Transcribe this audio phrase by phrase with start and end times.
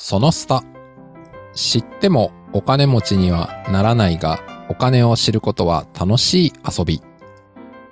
[0.00, 0.62] そのスタ。
[1.54, 4.38] 知ってもお金持ちにはならないが、
[4.68, 7.02] お金を知ることは楽しい遊び。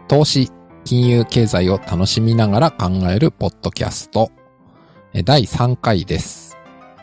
[0.07, 0.53] 投資、
[0.85, 4.31] 金融経済を楽しみながら考えるポッドキャスト。
[5.15, 6.57] え第3回です。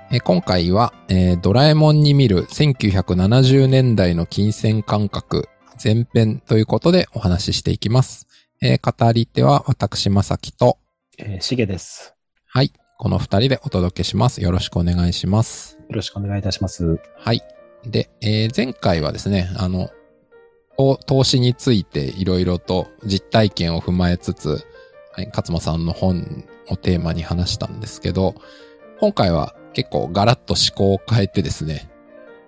[0.09, 5.49] え今回は、えードラえもんに見る1970年代の金銭感覚
[5.83, 8.25] 前編ということでお話ししていきます。
[8.61, 10.77] えー語り手は私、まさきと、
[11.17, 12.15] えー、しげです。
[12.47, 12.71] はい、
[13.03, 14.41] この二人でお届けします。
[14.41, 15.77] よろしくお願いします。
[15.89, 17.01] よろしくお願いいたします。
[17.17, 17.41] はい。
[17.85, 19.89] で、えー前回はですね、あの、
[20.77, 24.65] お投資についていろいろと実体験を踏まえつつ、
[25.11, 28.35] はい、勝間さんの本をテーマに話したんですけど、
[29.01, 31.91] 今回は結構ガラッと思考を変えてですね、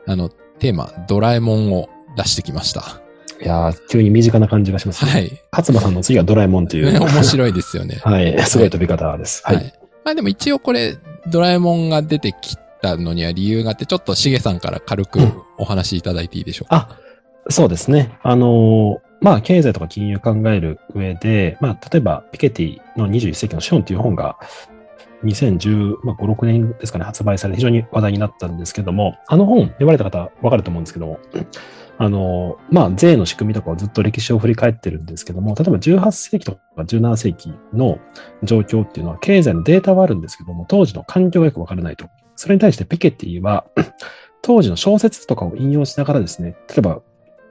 [0.08, 3.02] あの、テーマ、ドラえもんを出してきました。
[3.42, 5.12] いやー、急に身近な感じがしますね。
[5.12, 5.42] はい。
[5.52, 6.94] 勝間さんの次はドラえもんという。
[6.94, 8.00] ね面白いですよね。
[8.06, 8.42] はい。
[8.46, 9.44] すごい飛び方です。
[9.44, 9.54] は。
[9.54, 9.85] はいい。
[10.06, 15.20] まあでも一応これ、ドラえもんが出てきたのには理由があって、ちょっとしげさんから軽く
[15.58, 16.90] お話しいただいていいでしょうか？
[17.48, 18.18] あ、そうですね。
[18.22, 24.38] あのーまあ、経済とか金融を考える上で、まあ、例えば、ピケティの21世紀の資本という本が、
[25.24, 31.20] 2015、まあ、5 6年ですかね、発売されて非常に話題になったんですけども、あの本、読まれた方わかると思うんですけども、
[31.98, 38.00] あのまあ、税の仕組みとかをずっと歴史を振り返ってるんですけども、例えば18世紀とか17世紀の
[38.44, 42.10] 状況っていうのは、経済のデータはあるんですけども、当時の環境がよくわからないと。
[42.36, 43.66] それに対してピケティは、
[44.42, 47.02] 当時の小説とかを引用しながらですね、例えば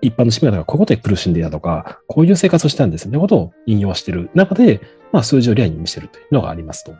[0.01, 6.95] 一般の市民がこういうことで苦しんでいたとか、こういう生活をしたんですよね、ことを引用している中で、まあ数字を例に見せるというのがありますと。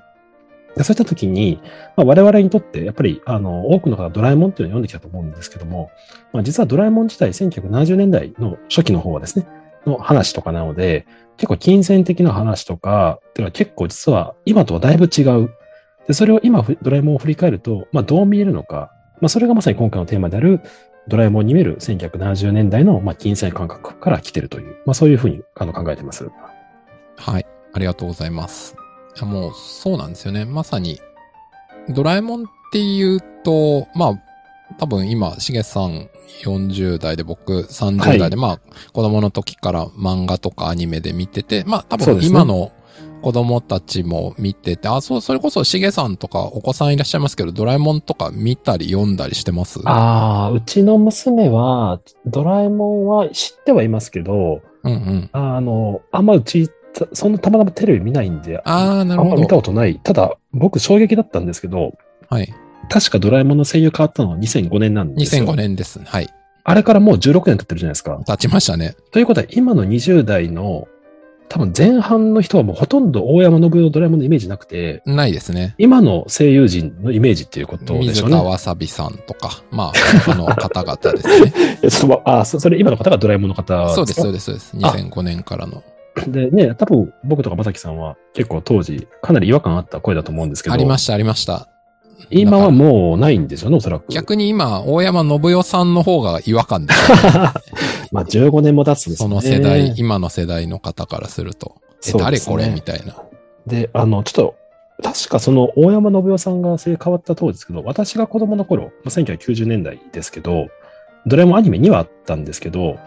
[0.83, 1.61] そういった時に、
[1.97, 5.91] まあ、我々にとって、やっぱり、あの、多くの方がドラえもんっていうのを読んできたと思うんですけども、
[6.33, 9.47] まあ、実はドラえもん自体、1970年代の初期の方はですね、
[9.87, 15.51] の話とかなので、結構金銭的な話とか、てか結構実は今とはだいぶ違う。
[16.07, 20.61] で、それを今、ドラえもんを振り返ると、まあ、どう見えるのか、まあ、それがまさに今回のテーマである、
[21.09, 26.29] ドラえもんに見える1970年代の、まあ、金銭感覚から来てるという、まあ、そういうふうにあの考えてます。
[27.17, 27.47] はい。
[27.73, 28.77] ありがとうございます。
[29.23, 30.45] もう、そうなんですよね。
[30.45, 31.01] まさに、
[31.89, 34.21] ドラえもんっていうと、まあ、
[34.79, 36.09] 多分今、しげさん
[36.43, 38.61] 40代で僕30代で、まあ、
[38.93, 42.73] 子供の時から漫画とかアニメで見てて、まあ、多分今の
[43.23, 49.81] 子供たちも見てて、あ、そう、それこそしげさんとかお子さんいらっしゃいますけど、ドラえもんとか見たり読んだりしてます？
[49.85, 55.31] ああ、うちの娘は、ドラえもんは知ってはいますけど、うんうん。
[55.33, 56.75] あの、あんまうち、た
[57.13, 59.57] そんなたまたまテレビ見ないんで、ああ、なるほあんま見たど。
[59.57, 59.99] ことない。
[60.03, 61.97] ただ、僕衝撃だったんですけど、
[62.29, 62.55] はい。
[62.89, 65.45] 確かドラえもんの声優変わったのは2005年なんですよ。
[65.45, 66.01] 2005年です。
[66.05, 66.29] はい。
[66.65, 68.21] あれからもう16年経ってるじゃないですか。
[68.27, 68.95] 経ちましたね。
[69.11, 70.87] ということは、今の20代の、
[71.51, 75.75] 多分前半の人はもうほとんど大山信代のドラえもんのイメージなくて、ないですね。
[75.79, 78.07] 今の声優陣のイメージっていうことでしょうね。
[78.07, 79.93] 水田わさびさんとか、まあ、
[80.25, 81.53] 他の方々ですね。
[81.85, 84.77] えそのあそそれ今の方がドラえもんの方そうです、かそうです、そうです。
[84.77, 85.83] 2005年からの。
[86.29, 91.69] でね、多分僕とかまさきさんは結構当時かなり違和感あった声だと思うんですけど、ありました、ありました。
[92.31, 94.07] 今はもうないんですよね、おそらく。
[94.11, 97.13] 逆に今、大山信代さんの方が違和感です、
[98.13, 99.35] まあ15年も経つんですそね。
[99.35, 101.77] の世代、今の世代の方からすると。
[102.07, 102.69] え、誰これ？
[102.71, 103.17] みたいな。
[103.67, 104.55] で、あの、ちょっと、
[105.03, 110.69] 確かその大山信代さんが生変わった当時ですけど、私が子供の頃、まあ1990年代ですけど、
[111.27, 112.99] ドラえもんアニメ2話あったんですけど、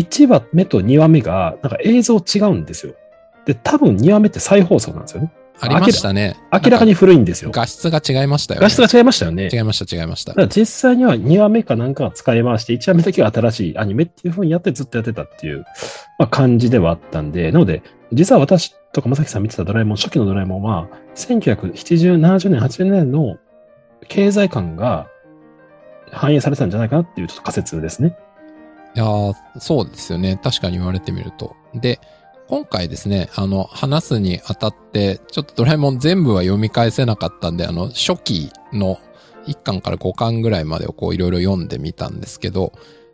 [0.00, 2.94] 1話目と2話目が、なんか映像違うんですよ。
[3.46, 5.32] で、多分2話目って再放送なんですよね。
[5.58, 6.36] ありましたね。
[6.52, 7.50] 明らかに古いんですよ。
[7.50, 8.64] 画質が違いましたよね。
[8.64, 9.48] 画質が違いましたよね。
[9.50, 10.40] 違いました、違いましただか。
[10.42, 15.64] ら実際には2話目かなんかは使い回して、1話目だけは新しいアニメっていう風にやってずっとやってたっていう、
[16.18, 17.82] まあ、感じではあったんで、なので、
[18.12, 23.38] 実は私とかまさきさん見てたドラえもん、初期のドラえもんは、1970、70年、80年の
[24.08, 25.08] 経済感が
[26.12, 28.16] 反映されてたんじゃないかなっていうちょっと仮説ですね。
[28.96, 30.40] いやーそうですよね。
[30.42, 31.54] 確かに言われてみると。
[31.74, 32.00] で、
[32.48, 38.98] 今回ですね、あの、話すにあたって、ちょっとドラえもん全部は読み返せなかったんで、あの、初期の
[39.46, 42.72] 1巻から5巻ぐらいまでをこういろいろ読んでみたんですけど、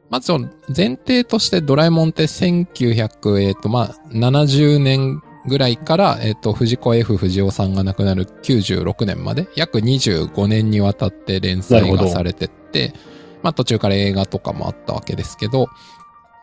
[0.09, 12.93] まずその前提としてドラえもんって1900、えっ、と、まあ、70年ぐらいから、えっ、と、藤子 F 不二雄さんが亡くなる96年まで、約25年にわたって連載がされてって、
[13.43, 15.69] まあ途中から映画とかもあったわけですけど、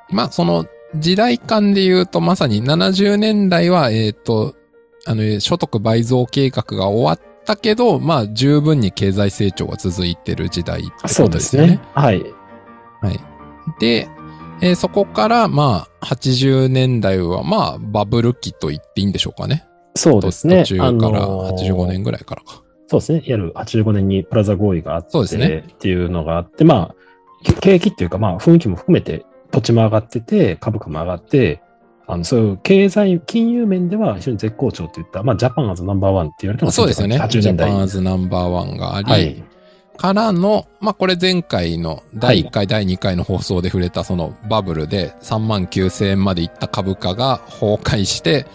[0.09, 0.65] まあその
[0.95, 4.55] 時代感で言うとまさに70年代は、えっ、と、
[5.05, 11.79] あの、所得倍増計画が終わったけど、まあ十分に経済成長が続いてる時代ってことですよね。。
[11.93, 12.23] はい。
[13.01, 13.19] はい。
[13.79, 14.09] で、
[14.61, 19.65] えーそこからまあ80年代はまあバブル期と言っていいんでしょうかね。
[19.95, 20.63] そうですね。
[20.63, 20.91] 途中からあ
[21.27, 22.61] のー85年ぐらいからか。
[22.89, 23.19] そうですね。
[23.19, 26.95] いわゆる85年にプラザ合意があって、っていうのがあって、まあ、
[27.43, 31.61] け景気っていうか、まあ、雰囲気も含めて土地も上がってて、株価も上がって、
[32.07, 37.19] あの、そういう経済、金融面では非常に絶好調っていった、まあ、ジャパンアズナンバーワンって言われてもそうですよね。
[37.19, 37.71] 80ジャ年代。
[37.71, 39.43] パンズナンバーワンがあり、はい。
[39.95, 48.47] からの、まあ、これ前回の第1回、第2回の放送で触れたそのバブルで3万9000円までいった株価が崩壊して、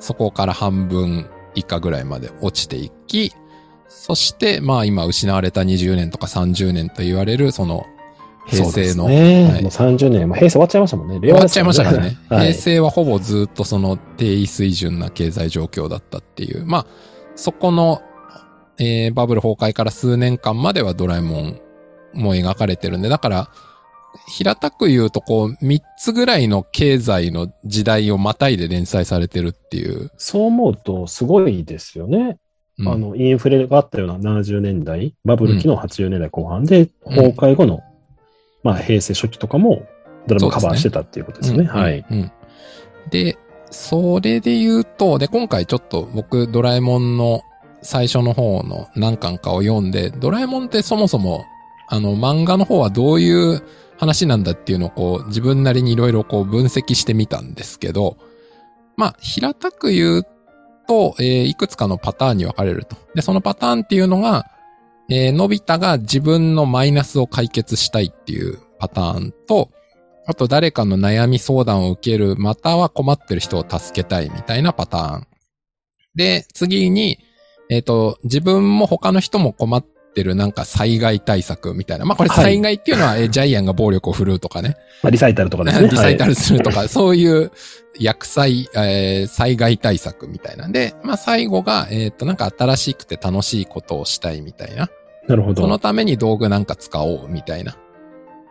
[0.00, 3.32] そこから半分以下ぐらいまで落ちていき、
[3.88, 7.86] そして、まあ今失われた20年とか30年と言われる、その
[8.46, 9.50] 平成の、ね。
[9.50, 11.14] はいもう30年、もう平成終わっちゃいましたもんね。
[11.20, 12.16] 令終わっちゃいましたからね。
[12.28, 16.64] はい平成はほぼずっとその低位水準な経済状況だったっていう。
[16.66, 16.86] まあ、
[17.36, 18.02] そこの、
[18.78, 21.60] えーバブル崩壊から数年間まではドラえもん
[22.14, 23.50] も描かれてるんで、だから、
[24.26, 30.10] 平たく言うとこう、三つぐらいの経済の時代をまたいで連載されてるっていう。
[30.16, 32.38] そう思うと、すごいですよね。
[32.78, 32.88] うん。
[32.88, 37.14] あの、インフレがあったような70年代、バブル期の80年代後半で、うん。
[37.14, 37.80] 崩壊後の、
[38.62, 39.86] まあ、平成初期とかも、
[40.26, 41.60] ドラマカバーしてたっていうことですね。
[41.60, 42.04] うんはい。
[42.10, 42.32] うんうん。
[43.10, 43.38] で、
[43.70, 47.42] それで言うと、で、今回ちょっと僕、ドラえもんの
[47.82, 51.44] 最初の方の何巻かを読んで、ドラえもんってそもそも、
[51.88, 53.62] あの、漫画の方はどういう
[53.98, 58.16] 話なんだっていうのをこう、自分なりにいろいろこう分析してみたんですけど、
[58.96, 60.26] まあ、平たく言う
[60.88, 62.96] と、えーいくつかのパターンに分かれると。
[63.14, 64.46] で、そのパターンっていうのが、
[65.10, 69.70] えーのび太が自分のマイナスを解決したいっていうパターンと、
[70.26, 75.26] あと誰かの悩み相談を受ける、または困ってる人を助けたいみたいなパターン。
[76.14, 77.18] で、次に、
[77.70, 82.04] えっ、と、自分も他の人も困ってるなんか災害対策みたいな。
[82.04, 84.76] まあこれはい災害っていうのは、えージャイアンが暴力を振るうとかね。
[85.02, 85.88] まあ、リサイタルとかですね。
[85.90, 86.30] リサイタル。
[86.30, 87.50] ルするとか、そういう
[87.98, 94.90] 薬剤、えー災害対策みたいなんで、まあ最後が、えっ、と、なんか新しくて楽しいことをしたいみたいな。
[95.28, 95.62] なるほど。
[95.62, 97.76] そのために道具なんか使おうみたいな。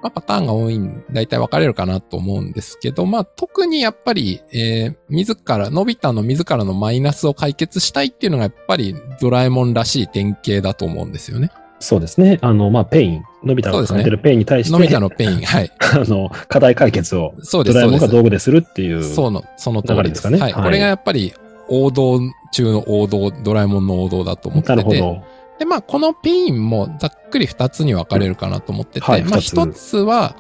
[0.02, 11.52] まあ、パターンが多いん、だいたい分かれるかなと思うんですけど、まあ、特にやっぱり、えー、自ら、のび太の自らのマイナスを解決したいっていうのがやっぱりドラえもんらしい典型だと思うんですよね。
[11.80, 12.40] そうですね。
[12.42, 15.72] あの、まあ、ペイン、のび太が抱えてるペインに対して、のび太のペイン、はい。
[15.80, 18.08] あの、課題解決をそうです、ドラえもんが。
[18.08, 19.04] 道具でするっていう。
[19.04, 20.22] そうの、その通りです。
[20.22, 21.34] かねはいこれがやっぱり
[21.70, 22.20] 王道
[22.52, 24.76] 中の王道、ドラえもんの王道だと思ってて。
[24.76, 25.24] なるほど。
[25.60, 30.36] で、まあ、このペインもざっくり二つに分かれるかなと思ってて、まあ、はい二つ一つは、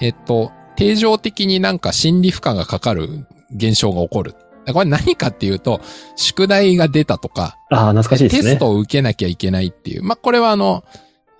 [0.00, 4.34] えっと、定常的になんか心理負荷がかかる現象が起こる。
[4.72, 5.80] これ何かっていうと、
[6.16, 8.42] 宿題が出たとか、ああ、懐かしいですね。
[8.42, 10.04] テストを受けなきゃいけないっていう。
[10.04, 10.84] まあ、これはあの、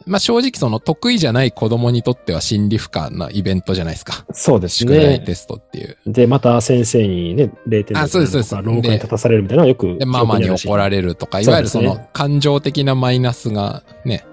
[0.07, 4.25] まあ、正直その得意じゃない子供にとっては心理負荷なイベントじゃないですか。
[4.33, 5.21] そうです宿題ね。
[5.21, 5.97] テストっていう。
[6.07, 9.99] で、また先生にね、0点あそうですそうです廊下に立たされるみたいなのはよく。
[9.99, 14.25] で、ママに怒られれるとか、いわゆるその感情的なマイナスがね、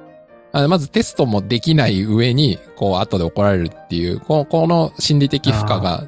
[0.51, 6.07] あまずテストもできない上に、こう、後で怒られるっていう、この、この心理的負荷が、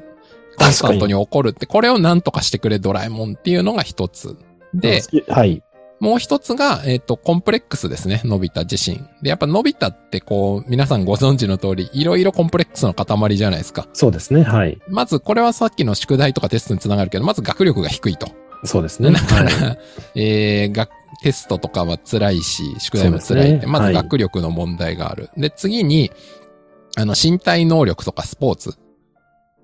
[0.58, 4.36] コンスタントに起こるって、これを何とかしてくれドラえもんっていうのが一つ。
[4.74, 5.62] で、はい。
[6.02, 8.98] もう一つが、えっ、と、コンプレックスですね、のび太自身。
[9.22, 13.86] で、やっぱのび太ってこう、皆さんご存知の通り、いろいろコンプレックスの塊じゃないですか。
[13.92, 14.42] そうですね。
[14.42, 14.80] はい。
[14.88, 18.26] まず、これはさっきの宿題とかテストにつながるけど、まず学力が低いと。
[18.64, 19.12] そうですね。
[19.12, 19.78] だから、はい
[20.20, 20.90] えー、学、
[21.22, 25.30] テストとかは辛いし、宿題も辛いって、ねはいまず学力の問題がある。
[25.36, 26.10] で、次に、
[26.96, 28.74] あの、身体能力とかスポーツ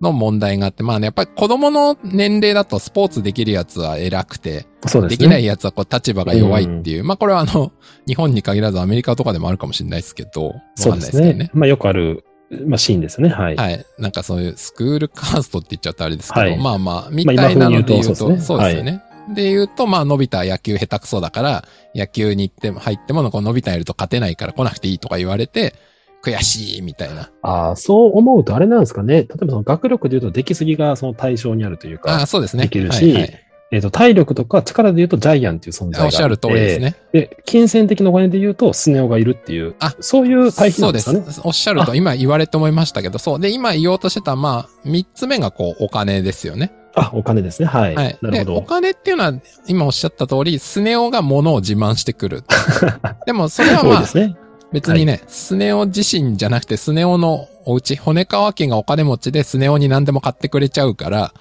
[0.00, 5.08] の問題があって、まあね、やっぱり子供の年齢だとスポーツできるやつは偉くて、ですね。
[5.08, 7.72] できないやつはこう立場が弱いっていう、まあこれはあの、
[8.06, 11.50] 日本に限らずアメリカとかでもあるかもしれないですけど、そうですすけどね。。
[11.52, 12.24] まあよくある、
[12.66, 13.28] まあシーンですね。
[13.28, 13.56] はい。
[13.56, 13.84] はい。
[13.98, 19.02] なんかそういうスクールカーストって言っちゃったらあれですけど、はいまあまあ、みたいなので言うと、そうですねそうですよね。
[19.34, 21.64] で言うと、まあ、のび太は野球下手くそだから、
[21.94, 25.74] 野球に行っても、入っても、こう、のび太いると勝てないから来なくていいとか言われて、
[26.22, 27.30] 悔しい、みたいな。
[27.42, 29.14] ああ、そう思うとあれなんですかね。
[29.14, 32.64] 例えばその学力で言うと出来すぎがその対象にあるというああ、か、そうですね。
[32.64, 36.04] できるしはいはいえっ、と、体力とか力で言うとジャイアンっていう存在があ。
[36.06, 36.96] おっしゃる通りですね。
[37.12, 41.32] で、金銭的なお金で言うとスネ夫がいるっていう、あそういう対比なそうんでですかね。
[41.32, 41.40] す。
[41.44, 43.40] おっしゃると、今言われて思いましたけど、そう。
[43.40, 46.72] で、今言おうとしてた、まあ、三つ目がこう、お金ですよね。
[46.94, 47.68] あ、お金ですね。
[47.68, 47.94] はい。
[47.94, 48.08] はい。
[48.08, 48.56] で、なるほど。
[48.56, 49.34] お金っていうのは、
[49.66, 52.44] 今おっしゃった通り、スネ夫が物を自慢してくる。
[53.26, 54.34] でも、それはまあ、ですね。
[54.72, 61.32] 別にね、スネ夫自身じゃなくて、スネ夫のお家、骨川家がお金持ちでスネ夫に何でも買ってくれちゃうから、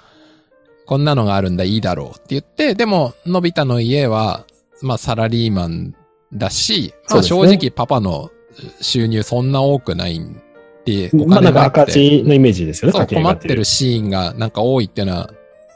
[0.85, 4.45] こんなのがあるんだ、いいだろうって言って、でも、のび太の家は、
[4.81, 5.93] まあ、サラリーマン
[6.33, 8.29] だし、まあ、正直パパの
[8.79, 10.41] 収入そんな多くないん
[10.85, 11.81] で、お金がなくて。
[11.81, 13.05] 赤字のイメージですよね。
[13.05, 15.29] 困ってるシーンがなんか多いっていうのは、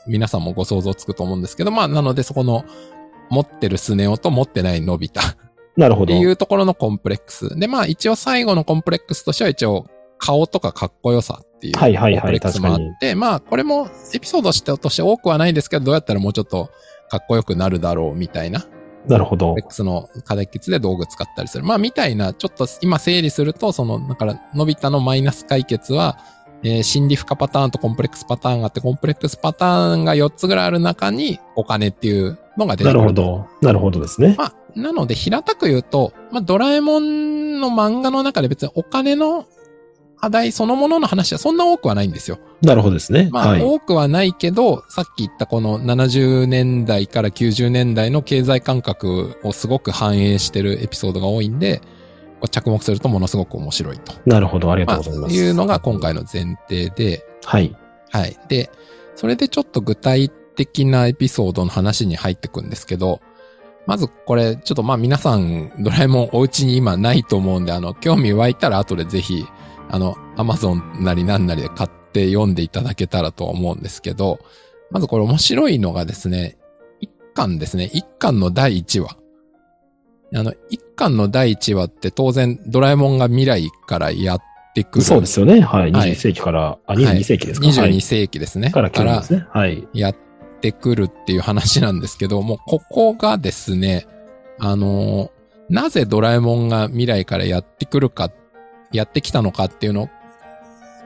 [0.08, 2.64] 皆さんもご想像つくと思うんですけど、まあ、なのでそこの、
[3.30, 5.22] 持ってるスネ夫と持ってないのび太
[5.78, 6.14] なるほど。
[6.14, 7.58] っていうところのコンプレックス。
[7.58, 9.88] で、まあ一応最後のコンプレックスとしては一応
[10.18, 16.70] 顔とかかっこよさっていうコンプはいはいはいレックスもあって、まあこれもエピソードとしてとして多くはないですけど、どうやったらもうちょっと
[17.10, 18.66] かっこよくなるだろうみたいな、
[19.08, 19.56] なるほど。
[19.58, 21.64] X の課題決で道具使ったりする。
[21.64, 26.18] まあみたいな、ちょっと今整理すると、その、だから、のび太のマイナス解決は、
[26.64, 33.02] えー心理負荷パターンとコンプレックスパターンがあって、コンプレックスパターンが4つぐらいある中にお金っていうのが出てなくる。
[33.02, 33.48] るほど。
[33.62, 34.36] なるほどですね。
[34.38, 39.46] まあ、なので平たく言うと、まあ、ドラえもんの漫画の中で別にお金の
[40.22, 42.40] 課題そのものの話はそんな多くはないんですよ。
[42.62, 43.30] なるほどですね。
[43.32, 43.62] まあ、はい。
[43.64, 51.82] 多くはないけど、さっき言ったこの70年代から90年代の経済感覚をすごく反映してるエピソードが多いんで、
[52.52, 54.14] 着目するとものすごく面白いと。
[54.28, 54.72] なるほど。
[54.72, 55.36] ありがまあ、とうございます。
[55.36, 57.76] いうのが今回の前提で、はい。
[58.12, 58.38] はい。
[58.48, 58.70] で、
[59.16, 63.22] それでちょっと具体的なエピソードの話に入ってくんですけど、
[63.92, 69.46] まずこれ、ちょっとまあ皆さん、ドラえもんお家に今ないと思うんで、あの、興味湧いたら後でぜひ、
[69.90, 74.40] あの、アマゾンなりなんなりで買って読んでいただけたらと思うんですけど、
[74.92, 76.58] まずこれ面白いのがですね、
[77.02, 79.18] 一巻ですね、一巻の第一話。
[80.36, 84.42] あの、一巻の第一話って当然ドラえもんが未来からやっ
[84.74, 85.04] てくる。
[85.04, 85.60] そうですよね。
[85.60, 85.92] はい。
[85.92, 87.68] はい21世紀から、あ、はい22世紀ですか。
[87.68, 88.68] 22世紀ですね。
[88.68, 89.46] はいから来るんですね。
[89.52, 89.86] はい。
[89.94, 90.16] やっ
[90.62, 94.08] てくるっていう話なんですけど、もうここがですね、
[94.60, 95.42] あのー
[95.72, 98.30] なぜドラえもんが未来からやってくるか、
[98.92, 100.10] やってきたのかっていうのを、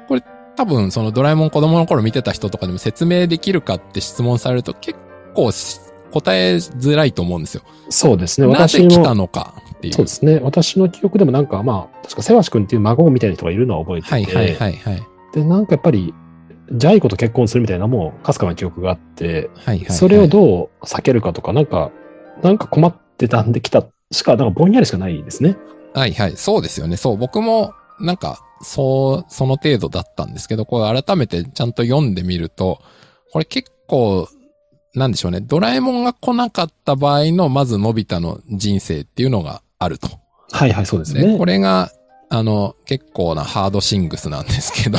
[0.07, 0.23] これ
[0.55, 4.97] 多分そのドラえもん子供の頃見てた人とかでも説明できるかって質問されると結
[5.35, 5.79] 構し
[6.11, 7.61] 答えづらいと思うんですよ。
[7.89, 8.47] そうですね。
[8.47, 9.93] なぜ来たのかっていう。
[9.93, 10.39] そうですね。
[10.39, 15.03] 私の記憶でもなんか、まあ、確か、せわし君っていう孫みたいな人がいるのは覚えてて、はいはいはいはい。
[15.33, 16.13] で、なんかやっぱり、
[16.71, 19.91] ジャイ子と結婚するみたいなもう、かすかな記憶があって、はいはいはい。
[19.91, 21.91] それをどう避けるかとか、なんか、
[22.41, 25.57] なんか困ってたんで来たしか、なんかぼんやりしかないですね。
[25.93, 26.37] はいはい。
[26.37, 26.97] そうですよね。
[26.97, 27.17] そう。
[27.17, 32.81] 僕も、なんか、そう、その程度だったんですけど、これ改めてちゃんと読んでみると、
[33.31, 34.27] これ結構、
[34.93, 35.41] なんでしょうね。
[35.41, 40.07] ドラえもんが来なかった場合の、まずのび太の人生っていうのがあると。
[40.51, 41.45] はいはい、そうですで、ねこ。
[41.45, 41.91] れが、
[42.29, 44.97] あの、結構なハードシングスなんですけど、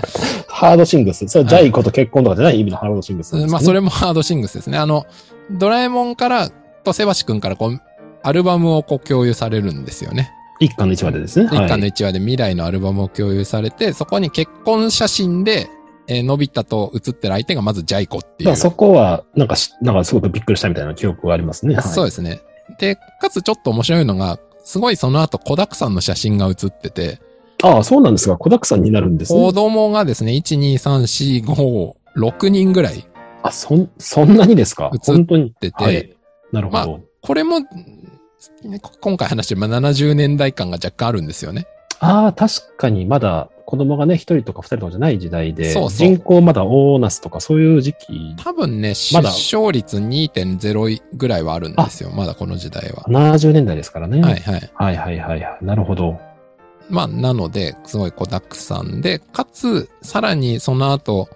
[0.58, 1.28] ハードシングス。
[1.28, 4.76] それはジャイ子と結婚とかじゃない意味のハードシングスね、まあそれもハードシングスですね。
[4.76, 5.06] あの、
[5.52, 6.50] ドラえもんから、
[6.82, 7.80] とセバシ君からこう、
[8.24, 10.32] アルバムをこう共有されるんですよね。
[10.58, 11.46] 一巻の一話でですね。
[11.46, 11.88] 一巻のはい。
[11.88, 15.68] 一話で未来のアルバムを共有されて、そこに結婚写真で、
[16.08, 18.56] えーのび太と写ってる相手がまずジャイコっていう。
[18.56, 21.76] そこは、なんかし、なんかすごくびっくりしたみたいな記憶がありますね。
[21.76, 22.40] はい、そうですね。
[22.80, 27.20] で、かつちょっと面白いのが、すごいその後子沢山の写真が写ってて、
[27.62, 29.52] ああ、そうなんですが、子沢山になるんです子ね。
[29.52, 33.04] 供がですね、1、2、3、4、5、6人ぐらい
[33.42, 34.90] あ、そん、そんなにですか？
[35.02, 35.52] 本当に。
[35.60, 36.16] 出て、はい。
[36.52, 37.00] なるほまど。
[37.20, 37.58] これも、
[39.00, 41.66] 今回話してる、まあ、70年代感が若干あるんですよね。
[42.00, 52.10] ああ、確かにまだ子供がね、一人とか二人とかじゃない時代で、そうそう人口まだ大なすとかそういう時期、多分ね、出まだ生率2.0ぐらいはあるんですよ。
[52.10, 53.02] まだこの時代は。
[53.08, 54.20] 70年代ですからね。
[54.20, 54.70] はいはい。
[54.74, 55.64] はいはいはいはい。
[55.64, 56.20] なるほど。
[56.90, 61.28] まあ、なので、すごい子沢山で、かつ、さらにその後、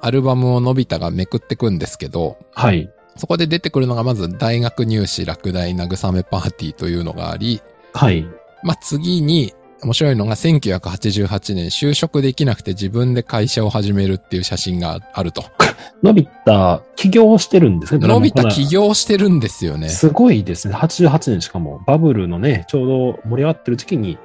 [0.00, 2.90] アルバムをのび太がめくってくんですけど、はい。
[3.16, 7.60] そこで出てくるのがまず大学入試落第慰めパーティーというのがあり、
[7.92, 8.26] はい。
[8.62, 9.52] まあ次に
[9.82, 15.44] 面白いのが1988年就職できなくて自分で会社を始めるっていう写真があると。
[16.02, 18.00] のび太、起業してるんですね。
[18.00, 19.88] ドラのマこのび太起業してるんですよね。
[19.88, 20.74] すごいですね。
[20.74, 24.18] 88年しかも、バブルのね、ちょうど盛り上がってる時期に、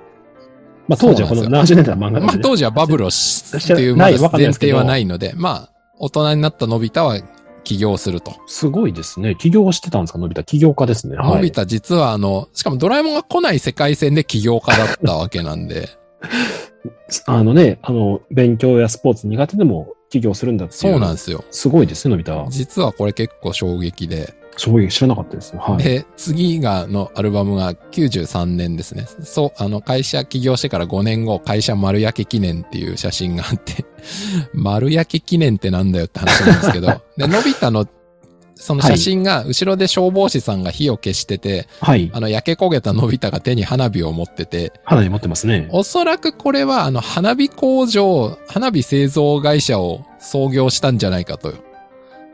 [0.87, 7.19] まあ当時はこのそうなん70年代の漫画まあ当時はバブルをししてっていう前提はないので、まあ大人になったのび太は
[7.63, 8.35] 起業すると。
[8.47, 9.35] すごいですね。
[9.35, 10.43] 起業してたんですか、のび太？
[10.43, 11.17] 起業家ですね。
[11.17, 11.35] はい。
[11.35, 15.89] のび太実はあの、しかもドラえもんが来ない世界線で起業家だったわけなんで、
[17.25, 20.79] あのね、あの、勉強やスポーツ苦手でも起業するんだっていう。
[20.93, 21.43] そうなんですよ。
[21.51, 22.45] すごいですね、のび太。
[22.49, 25.55] 実はこれ結構衝撃で、衝撃知らなかったです。
[25.57, 25.83] はい。
[25.83, 29.05] で、次が、のアルバムが93年ですね。
[29.21, 33.85] そう、あの、会社起業してから5年後、会社丸焼け記念っていう写真があって、
[34.53, 37.85] 丸焼け記念ってなんだよって話なんですけど、 で、のび太の、
[38.55, 42.09] その写真が、後ろで消防士さんが火を消してて、はい。
[42.13, 45.67] あの、焼け焦げたのび太が手に花火を持ってて、花火持ってますね。
[45.71, 51.53] おそらくこれは、あの、花火工場、花火製造会社を創業したんじゃないかと。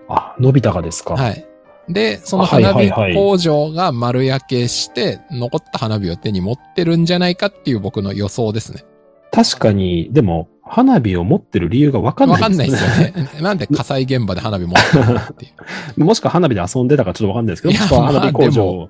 [0.08, 1.16] あ、のび太がですか。
[1.16, 1.46] はい。
[1.94, 8.84] で、その花火工場が丸焼けして、残った花火を手に持ってるんじゃないかっていう僕の予想ですね。
[9.32, 12.78] 確かに、でも、花火を持ってる理由がわかんなわかんいですね。
[12.78, 13.42] ないですよね。
[13.42, 15.50] なんで火災現場で花火持ってるってい
[15.98, 16.04] う。
[16.06, 18.90] もしくは花火で遊んでたかちょっとわかんないですけど、いや花火工場まあを、はい。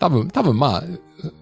[0.00, 0.82] 多分、多分まあ、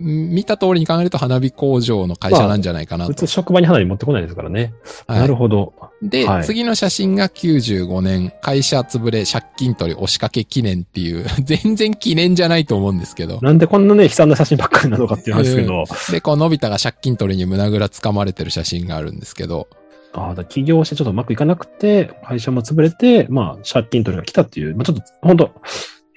[0.01, 3.13] 見た通りに考えると花火工場の会社なんじゃないかなと。
[3.13, 4.75] 普通職場に花火持ってこないですからね。
[5.07, 5.73] はいなるほど。
[6.03, 13.39] で、はい次の写真が95年、会社潰れ借金取り押しかけ記念っていう、 全然記念じゃないと思うんですけど。
[13.43, 19.69] なんでこんなね、悲惨な写真ばっかりなのかっていう話ですけど、で、こう、のび太が借金取りに胸ぐらつかまれてる写真があるんですけど、
[20.13, 25.53] ああ、だ起業してちょっとうまくいかなくて、会社も潰れて、まあ、借金取りが来たっていう、まあちょっと、本当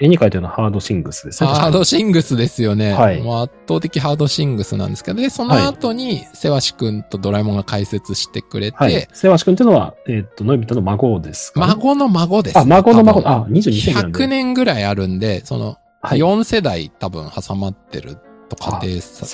[0.01, 1.49] 絵に描いたようなハードシングスですね。
[1.49, 2.93] ハードシングスですよね。
[2.93, 9.07] はいもう圧倒的ハードシングスなんですけど、で、その後に、せわしくんとドラえもんが解説してくれて、はい。
[9.13, 14.19] 瀬橋君っていうのは、えーっと、のび太の孫ですかね、孫の孫です、あ、孫の孫、あ、22世紀なんで。
[14.19, 16.19] 100年ぐらいあるんで、その、はい。
[16.19, 18.17] 4世代多分挟まってる
[18.49, 19.25] と仮定さ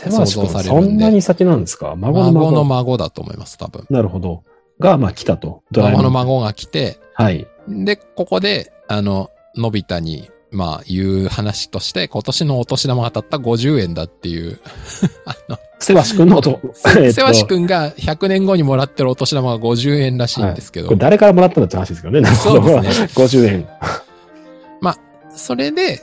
[0.64, 1.96] れるんで、んなに先なんですか？
[1.96, 2.40] 孫の孫。
[2.40, 3.86] 孫の孫だと思います、多分。
[3.90, 4.44] なるほど。
[4.80, 5.64] が、まあ来たと。
[5.72, 6.02] ドラえもん。
[6.02, 7.48] 孫の孫が来て、はい。
[7.70, 14.60] で、ここで、あの、のび太に、まあ、言う話として、今年のお年玉が当たった50円だっていう、
[15.26, 16.50] あの、瀬橋君の音。
[16.50, 22.28] えーっとせわしくんが100年後にもらってるお年玉が50円らしいんですけど、これ誰からもらったんだって話ですけどね。
[22.36, 23.68] そうですね 50円。
[25.38, 26.02] それで、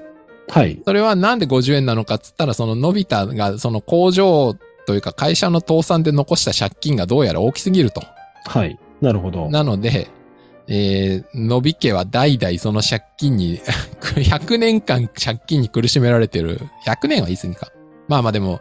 [0.48, 0.80] はい。
[0.84, 4.54] それはなんで50円なのかっつったら、そののび太がその工場
[4.86, 8.02] というか会社の倒産で残した借金がどうやら大きすぎると。
[8.46, 8.78] はい。
[9.00, 9.50] なるほど。
[9.50, 10.08] なので、
[10.66, 13.60] えー、のび家は代々その借金に、
[14.00, 16.60] 100年間借金に苦しめられてる。
[16.86, 17.72] 100年は言い過ぎか。
[18.08, 18.60] まあまあでも、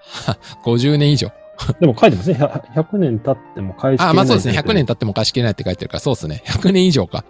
[0.00, 1.30] は50年以上。
[1.78, 2.36] でも書いてますね。
[2.36, 4.10] 100 100年経っても返しきれない。
[4.10, 4.58] あ、まあそうですね。
[4.58, 6.42] 100年経っても返しきれないって書いてるから、そうですね。
[6.46, 7.24] 100年以上か。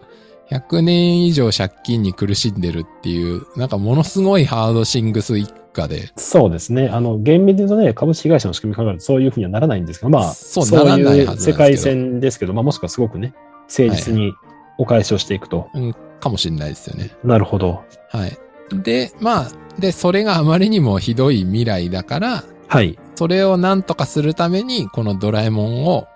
[0.50, 6.10] 100年以上借金に苦しんでるっていう、なんかものすごいハードシングス一家で。
[6.16, 6.88] そうですね。
[6.88, 13.32] あの、厳密に言うとね、株式会社の仕組み考えるとそういうふうにはならないんですけど、まあ、そうそうならないう世界線ですけど、まあもしくはすごくね、
[13.78, 14.34] 誠実に
[14.78, 15.68] お返しをしていくと。
[16.20, 17.10] かもしれないですよね。
[17.24, 17.82] なるほど。
[18.10, 18.38] はい。
[18.82, 22.98] で、まあ、で、それがあまりにもひどい未来だから、はい。
[23.16, 26.06] それを何とかするために、このドラえもんを、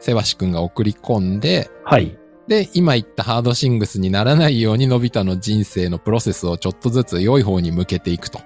[0.00, 2.18] セバシ君が送り込んで、はい。
[2.48, 8.40] で、今言ったハードシングスにならないように、のび太の人生のプロセスをちょっとずつ良い方に向けていくと。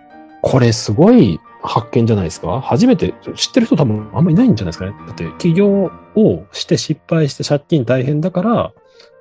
[0.49, 2.61] これすごい発見じゃないですか？
[2.61, 4.93] 初めて知ってる人多分あんまりいないんじゃないですかね？
[5.07, 8.73] だって起業をして失敗して借金大変だから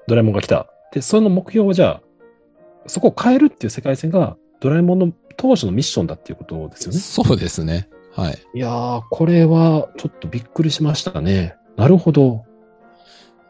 [0.07, 0.67] ドラえもんが来た。
[0.93, 2.01] で、その目標をじゃあ、
[2.85, 6.99] そこを変えるっていう世界線がドラえもんの当初のミッションだっていうことですよね？
[6.99, 7.89] そうですね。
[8.13, 8.37] はい。
[8.53, 11.55] いやー、これはちょっとびっくりしましたね。
[11.75, 12.45] なるほど。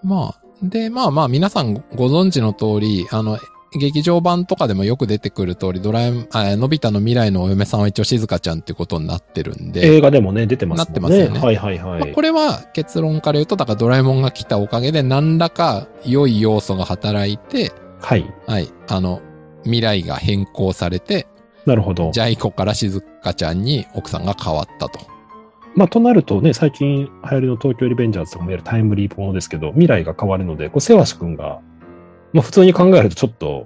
[0.01, 3.37] まあ、で、まあまあ皆さんご存知の通り、あの、
[3.73, 10.85] 劇場版とかでもよく出てくる通り、ドラえもん、あのび太の未来のお嫁さんは一応静香ちゃんっていうことになってるんで、映画でもね、出てますね。
[10.85, 11.99] なってますよねはいはいはい。
[11.99, 18.33] まあこれは結論から言うと、だからドラえもんが来たおかげで何らか良い要素が働いて、はい。
[18.47, 19.21] はい、あの、
[19.63, 21.27] 未来が変更されて、
[21.65, 22.11] なるほど。
[22.11, 24.99] ジャイ子から静香ちゃんに奥さんが変わったと。
[25.75, 31.59] まあ、となるとね、最近流行りの東京リベンジャーズとかもやるタイムリープものですけど、未来が変わるので、こう、セワシ君が、
[32.35, 33.65] まあ、普通に考えるとちょっと、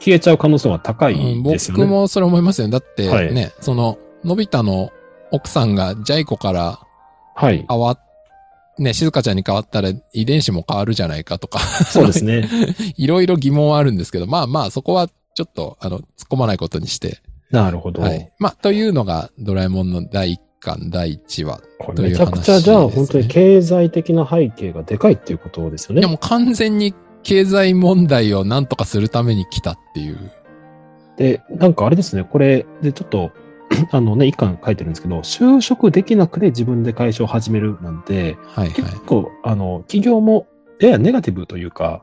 [0.00, 1.84] 消えちゃう可能性は高いうんですよね。
[1.84, 2.68] 僕もそれ思いますよ。
[2.68, 4.90] だってはいね、その、のび太の
[5.30, 6.80] 奥さんがジャイ子から
[7.34, 7.64] はい。
[7.68, 8.00] 変わっ、
[8.78, 12.48] ね、静香ちゃんに変わったら遺伝子も変わるじゃないかとか、そうですね。
[12.96, 17.18] いろいろ疑問はあるんですけど、まあまあそこはちょっと、あの、突っ込まないことにして、
[17.50, 18.02] なるほど。
[18.02, 18.32] はい。
[18.38, 21.60] まあ、というのがドラえもんの第1巻、第1話。
[21.78, 26.00] こというれめちゃくちゃ、じゃあ本当に経済的な背景がでかいっていうことですよね。
[26.00, 30.32] いやもう完全に経済問題を何とかするために来たっていう。
[31.16, 33.30] で、なんかあれですね、これでちょっと、
[33.90, 38.72] あのね、一巻書いてるんですけど、就職できなくて自分で会社を始めるなんて、はいはい。
[38.72, 40.46] 結構、あの、企業も
[40.80, 42.02] ややネガティブというか、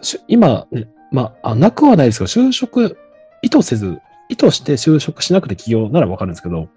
[0.00, 2.98] し今、ね、まあ、あなくはないですけど、就職、
[3.42, 6.68] 意図せず、意図して就職しなくて起業ならわかるんですけど、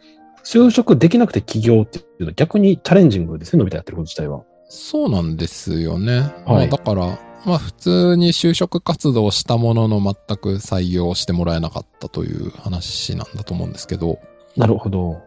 [0.44, 4.44] 就職できなくて起業っていうのは逆にチャレンジングですね、伸びたやってること自体は。
[4.70, 6.20] そうなんですよね。
[6.20, 14.20] はいまあだから、まあ普通に就職活動したものの全く採用してもらえなかったという話なんだと思うんですけど。
[14.56, 15.22] なるほど。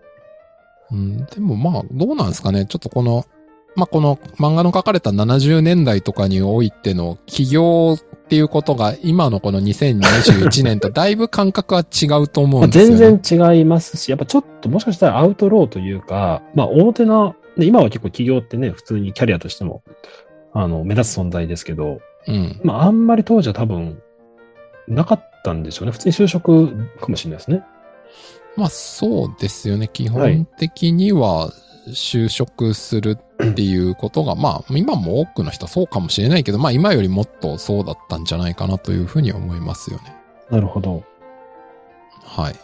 [0.93, 2.67] うん、でもまあどうなんですかね。
[2.67, 3.25] ちょっとこの、
[3.75, 13.21] まあこの漫画の書かれた70年代とかにおいての起業っていうことが今のこの2021年とだいぶ感覚は違うと思うまあんですよね。
[13.21, 19.83] 全然違いますし、やっぱちょっともしかしたらアウトローというか、まあ大手な、で今は結構企業ってね、普通にキャリアとしても、
[20.55, 22.61] あの、目立つ存在ですけど、うん。
[22.65, 24.01] まああんまり当時は多分、
[24.89, 25.93] なかったんでしょうね。
[25.93, 27.63] 普通に就職かもしれないですね。
[28.57, 29.89] まあそうですよね。
[29.93, 31.53] 基本的には
[31.89, 40.17] 就職するっていうことが、まあ今も多くの人はそうかもしれないけど、まあ今よりもっとそうだったんじゃないかなというふうに思いますよね。
[40.51, 41.03] なるほど。
[42.25, 42.55] はい。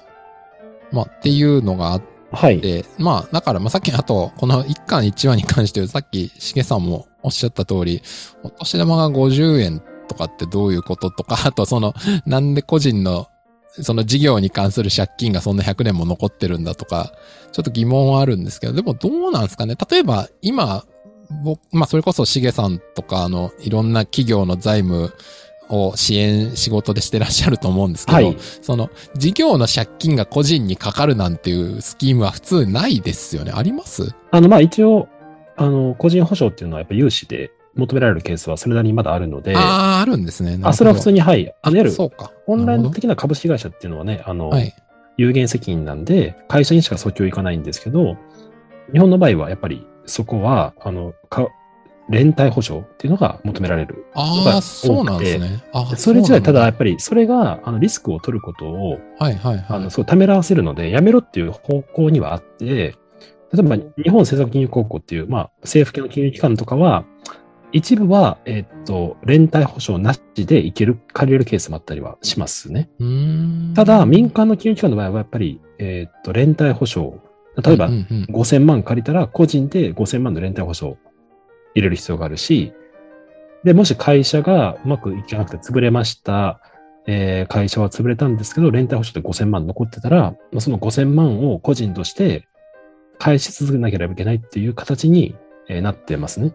[0.92, 2.60] まあ、っていうのがあっはい。
[2.60, 8.02] て、まあ、だから、まあ、さっき、あと、この1巻1話に関して、さっき、しげさんもおっしゃった通り、
[8.42, 11.94] お年玉が50円とかってどういうこととか、 あと、その、
[12.26, 13.28] なんで個人の、
[13.82, 17.12] その事業に関する借金がそんな100年も残ってるんだとか、
[17.52, 19.76] ちょっと疑問はあるんですけど、でもどうなんですかね？
[19.90, 20.84] 例えば、今、
[21.44, 25.12] 僕、まあ、それこそしげさんとか、あの、いろんな企業の財務
[25.70, 28.36] を支援、仕事でしてらっしゃると思うんですけど、はい。
[28.62, 33.52] その、事業の借金が個人にかかるなんていうスキームは普通ないですよね。
[33.54, 34.14] あります？
[34.30, 35.08] あの、まあ一応、
[35.56, 40.52] あの、個人保証っていうのはやっぱ融資で求められるケースはそれなりにまだあるので、あああ、あるんですね。
[40.52, 41.54] なるほどそれは普通に、はい。
[41.62, 42.32] あの、いわゆるそうか。
[42.46, 44.74] 本来なるほ的な株式会社っていうのはね、あの、どはい。
[45.16, 48.16] 有限責任なんで、会社にしか訴求いかないんですけど、
[48.92, 51.46] 日本の場合はやっぱりそこは、あの、か
[52.10, 54.06] 連帯保証っていうのが求められる。
[54.14, 55.62] ああ、が多くてそうなんですね。
[55.96, 59.64] それ自体、ただやっぱぱりそれが、あの、リスクを取ることを、はいはいはい。
[59.68, 62.94] あの、そう、ためらわせるので、やめろっていう方向にはあって、
[63.52, 67.04] 例えば、日本政策金融高校っていう、まあ、政府系の金融機関とかは、
[67.72, 72.88] 一部は、えっと、連帯保証なしでいける、借りれるケースもあったりはしますね。
[73.74, 77.20] ただ、民間の金融機関の場合は、やっぱり、えっと、連帯保証。
[77.62, 80.96] 例えばうん、うんうん5000万借りたら、個人で5000万の連帯保証
[81.74, 82.72] 入れる必要があるし、
[83.64, 86.60] で、もし会社がうまくいかなくて潰れました、
[87.06, 92.46] えー会社は潰れたんですけど、連帯保証で5000万残ってたら、その5000万を個人として
[93.18, 95.36] 返し続けなければいけないっていう形に、
[95.68, 96.52] えーなってますね。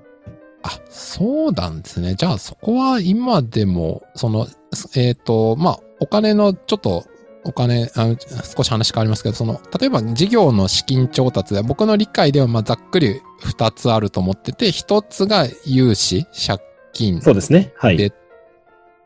[0.63, 2.15] あ、そうなんですね。
[2.15, 4.47] じゃあそこは今でも、その、
[4.95, 7.05] えっ、と、まあ、お金のちょっと、
[7.45, 16.59] お金あ、少し話変わりますけど、その、例えば事業の資金調達で、僕の理解では、まあ、ざっくり二つあると思ってて、一つが融資、借
[16.91, 17.71] 金、そうですね。
[17.77, 17.97] はい。
[17.97, 18.11] で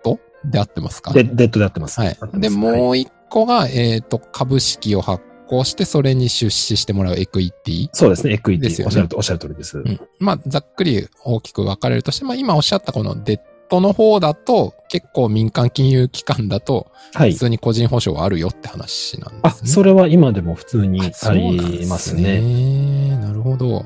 [0.04, 1.12] とで合ってますか？
[1.12, 2.00] で、デッドでやってます。
[2.00, 7.90] はいで、はいもう一個が、えっ、と、株式を発行して、それに出資してもらうエクイティ。
[7.92, 8.34] そうですね。
[8.34, 8.70] エクイティ。
[8.70, 9.78] ですよねおっしゃるとおっしゃる通りです。
[9.78, 10.00] うん。
[10.20, 17.40] まあ、ざっくり大きく分かれるとして、まあ、今おっしゃったこのデッドの方だと、結構民間金融機関だと、はい普。
[17.40, 19.70] 通に個人保証はあるよって話なんであ、すね。
[19.70, 22.42] それは今でも普通にありますね。
[22.42, 23.18] ね。
[23.18, 23.86] なるほど。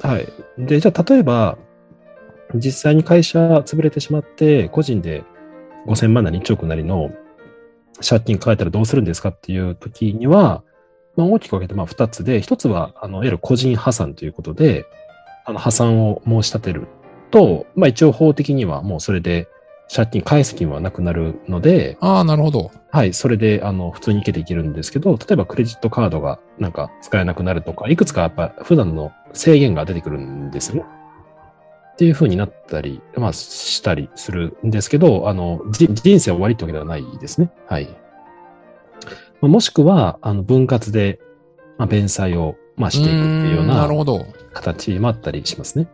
[0.00, 0.28] はい。
[0.58, 1.58] で、じゃあ、例えば、
[2.54, 5.24] 実際に会社潰れてしまって、個人で
[5.86, 7.10] 5000万なり1億なりの
[8.06, 10.62] 借金抱えたらどうするんですかっていう時には、
[11.16, 14.86] まあ、大きく分けてまあ2つで、1つは、あの、いわゆる個人破産ということで、
[15.44, 16.86] あの、破産を申し立てる
[17.30, 19.48] と、まあ、一応法的にはもうそれで
[19.94, 22.70] 借金返す金はなくなるので、ああ、なるほど。
[22.90, 30.84] はい、それで、あの、普通に行けていけるんですけど、例えばクレジットカードがなんか使えなくなるとか、いくつかやっぱ普段の制限が出てくるんですよね。
[31.94, 37.50] っていう風になったり、まあ、したりするんですけど、あの、じ人生は終わりってわけではないですね。
[37.66, 37.88] はい。
[39.40, 41.18] まあもしくは、あの、分割で、
[41.76, 44.26] まあ、弁済を、まあ、していくっていうようななるほど。
[44.52, 45.88] 形もあったりしますね。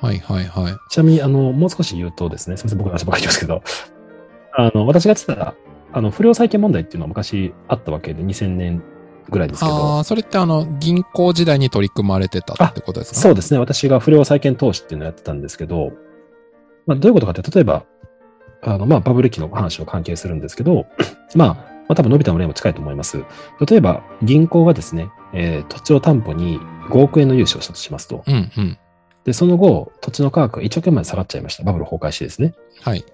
[0.00, 0.76] はいはいはい。
[0.90, 3.62] ちなみに、あの、もう少し言うとですね、すみません、僕の話ばっかりますけど、
[4.54, 5.54] あの、私がやってた、
[5.92, 8.82] あの、不良債権問題っていうのは昔あったわけで、2000年
[9.30, 13.20] ぐらいですけあど、あ、それってあの、銀行時代に取り組まれてたってことですか？
[13.20, 15.92] そうですね、私が不良債権投資っていうのをやってたんですけど、
[16.86, 17.84] まあ、どういうことかって、例えば、
[18.62, 20.86] あの、まあ、バブル期の話を関係するんですけど、
[21.34, 23.24] まあ、まあ、多分、のび太の例も近いと思います。
[23.68, 26.58] 例えば、銀行がですね、えー土地を担保に
[26.90, 28.24] 5億円の融資をしたとしますと。
[28.26, 28.78] うんうん。
[29.26, 31.64] で、その後、土地の価格が1億円まで下がっちゃいました。
[31.64, 32.54] バブル崩壊してですね。
[32.80, 33.04] はい。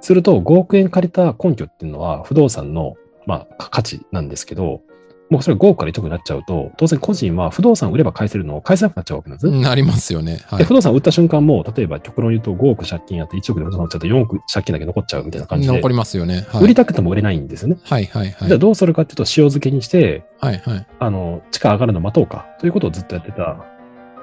[0.00, 4.82] すると、5億円借りた根拠っていうのは、不動産の、まあ、か価値なんですけど、
[5.30, 9.60] もうそれ5億から1億になっちゃうと、当然個人は不動産を売れば返せるのを返せなくなっちゃうわけなんですね。
[9.60, 10.40] なりますよね。
[10.46, 10.74] はで、い不。
[10.74, 16.46] 動産売った瞬間も、例えば極論言うと5億借金やって1億で不動産売っちゃうと4億借金だけ残っちゃうみたいな感じで残、りますよね。
[16.48, 16.64] はい。
[16.64, 17.78] 売りたくても売れないんですよね。
[17.82, 18.48] はいはいはい。
[18.48, 20.86] じゃあどうするかっていうと、塩漬けにして、はいはい。
[21.00, 23.56] あの、地価上がるのを待とうか、ということをずっとやってた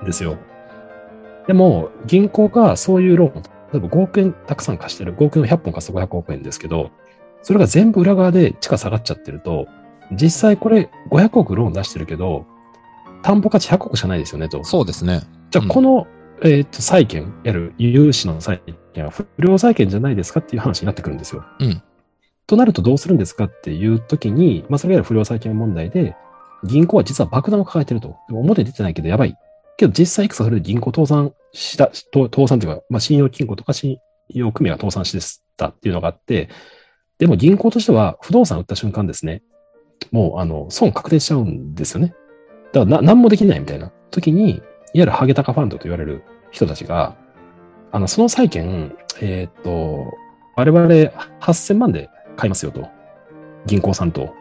[0.02, 0.38] んですよ。
[1.48, 6.92] でも、銀行がそういうローン、例えば5億円たくさん貸してる、5億円を100本貸すと500億円ですけど、
[7.42, 9.68] それが全部裏側で地価下がっちゃってると、
[10.12, 12.46] 実際これ500億ローン出してるけど、
[13.22, 14.64] 担保価値100億しかないですよねと。
[14.64, 15.22] そうですね。
[15.50, 16.08] じゃあこの、
[16.44, 18.62] えっ、と、債券、やる融資の債
[18.94, 21.44] 券は不良債権じゃないですかっていう話になってくるんですよ。
[21.60, 21.82] うん。
[22.48, 26.16] となるとどうするんですかっていうときに、まあ、それが不良債権問題で、
[26.64, 28.18] 銀行は実は爆弾を抱えてると。
[28.30, 29.38] 表に出てないけどやばい。
[29.78, 33.98] けど実際いくつかそれで銀行倒産した、倒産というか、まあ、信用金庫とか信
[34.30, 35.18] 用組合が倒産し
[35.58, 36.50] たっていうのがあって、
[37.20, 39.44] でも銀行としては不動産売った瞬間ですね、
[40.12, 42.14] もうあの、損確定しちゃうんですよね。
[42.74, 44.62] だからな、何もできないみたいな時に、いわ
[44.94, 47.16] ゆるハゲタカファンドと言われる人たちが、
[47.92, 50.14] あの、その債券、えーっと、
[50.56, 50.88] 我々
[51.40, 52.88] 8000万で買いますよと。
[53.66, 54.34] 銀行さんと。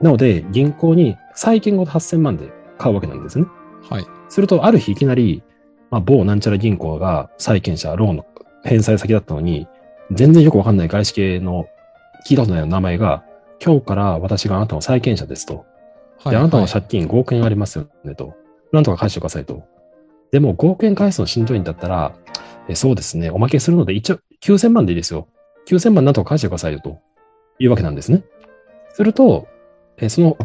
[0.00, 3.46] なので、銀行に債券ごと8000万で買うわけなんですね。
[3.88, 4.06] はい。
[4.28, 5.42] すると、ある日いきなり、
[5.90, 8.26] まあ、某なんちゃら銀行が債権者、ローンの
[8.64, 9.66] 返済先だったのに、
[10.12, 11.66] 全然よくわかんない外資系の
[12.26, 13.24] 聞いたことない名前が、
[13.64, 15.64] 今日から私があなたの債権者ですと。
[16.22, 16.30] はい。
[16.30, 18.34] で、あなたのはい借金5億円ありますよねと。
[18.72, 19.64] なんとか返してくださいと。
[20.30, 22.14] でも5億円返すのしんどいんだったら、
[22.68, 25.26] えそうですね、おまけするので一応9000万でいいですよ。
[25.68, 26.98] 9000万なんとか返してくださいよと
[27.58, 28.22] いうわけなんですね。
[28.90, 29.48] すると、
[29.96, 30.36] えその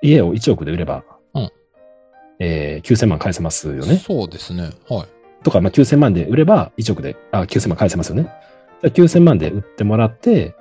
[0.00, 1.11] 家を1億で売れば、うん
[2.42, 3.96] えー9000万返せますよね。
[3.98, 4.70] そうですね。
[4.88, 5.44] はい。
[5.44, 8.24] とか、まあ、9000万で売れば1億で、あ、9000万返せますよね。
[8.82, 10.54] じゃあ9000万で売ってもらって、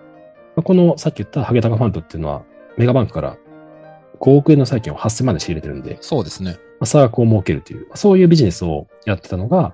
[0.55, 2.43] まあこのさっき言ったハゲタカファンドっていうのは、
[2.77, 3.37] メガバンクから
[4.19, 6.53] 5億円の債券を8000万で仕入れてるんで、そうですね。
[6.79, 9.73] まあ差額を設けるという、そういうビジネスをやってたのが、いわ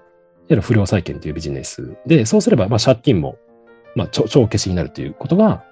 [0.49, 3.37] ゆる不良債権というビジネスで、そうすれば、まあ、借金も、
[3.95, 5.65] まあ、超超消しになるということが、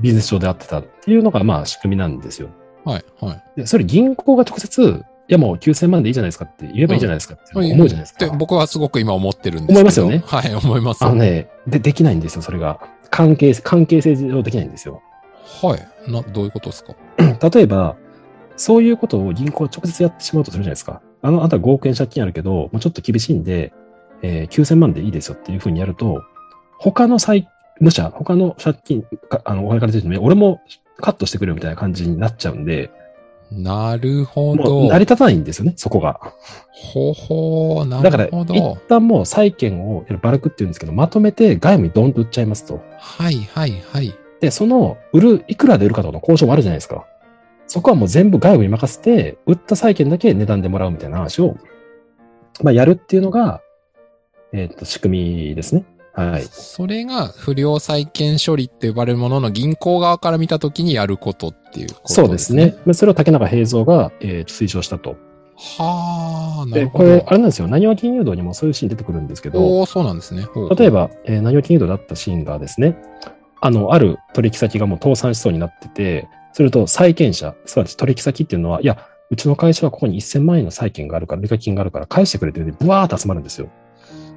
[0.00, 2.48] ビジネス上であってたっていうのが、まあ、仕組みなんですよ。
[2.86, 3.04] はい。
[3.20, 3.60] はい。
[3.60, 8.26] で、それ銀行が直接、いやもう9000万でいいじゃないですかって言えばいいじゃないですかって思うじゃないですか。
[8.26, 9.78] って僕はすごく今思ってるんですけど。
[9.78, 11.04] 思いますよねはい、思います。
[11.04, 12.80] あのね、で、できないんですよ、それが。
[13.10, 15.02] 関係、関係性上できないんですよ。
[15.62, 16.10] はい。
[16.10, 16.94] な、どういうことですか？
[17.50, 17.96] 例えば、
[18.56, 21.00] そういうことを銀行が直接やってしまうとするじゃないですか。
[21.22, 23.72] あの、あなた5億円借金あるけど、もうちょっと厳しいんで、
[24.22, 26.22] えー9000万でいいですよっていうふうにやると、
[26.78, 30.60] 他の債務者、他の借金、かあの、お金から出てるのに、俺も
[30.98, 32.90] カットしてくれよみたいな感じになっちゃうんで、
[33.56, 34.88] なるほど。
[34.88, 36.20] 成り立たないんですよね、そこが。
[36.70, 38.54] ほほー、なだから、るほど。
[38.54, 42.80] 一旦もう債券を、バルクって言うんですけど、まとめて外務にドンと売っちゃいますと。
[42.98, 44.14] はい、はい、はい。
[44.40, 47.06] で、その、売る、いくらで売るかとかの交渉もあるじゃないですか。
[47.66, 51.56] そこはもう全部外部に任せて、売った債券だけ値段でもらうみたいな話を、
[52.62, 53.62] まあ、やるっていうのが、
[54.52, 55.84] えっ、と、仕組みですね。
[56.14, 56.42] はい。
[56.42, 62.14] それが不良債権処理って呼ばれるものの銀行側から見たときにやることっていうことですね。
[62.14, 62.74] そうですね。。
[62.84, 65.16] まあそれを竹中平蔵が、えー推奨したと。
[65.56, 67.04] はあ、なで、るほど。
[67.04, 67.68] これ、あれなんですよ。
[67.68, 70.46] 何は金融道にもそういうシーン出てくるんですけど、おーそうなんですね。
[70.76, 72.96] 例えば、えー、何は金融道だったシーンがですね、
[73.60, 83.68] あの、ある取引先がもう倒産しそうになってて、すると債権者、すなわち取引先っていうのは、いや、うちの会社はここに1000万円の債権があるから、利益金があるから返してくれてるんで、ブワーッと集まるんですよ。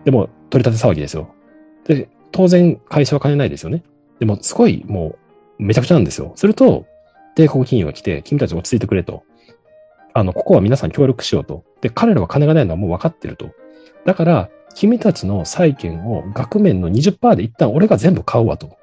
[0.06, 1.30] でも、取り立て騒ぎですよ。
[1.86, 3.84] で、当然会社は金ないですよね。
[4.20, 5.16] でも、すごいも
[5.60, 6.34] う、めちゃくちゃなんですよ。
[6.36, 6.86] すると、
[7.36, 9.24] 帝国金融が来て、君たち落ち着いてくれと。
[10.14, 11.64] あの、ここは皆さん協力しようと。
[11.82, 13.52] で、彼らは金がないのはもう分かってると。
[14.06, 18.78] だから、君たちの債券を額面の20%で一旦俺が全部買うわと。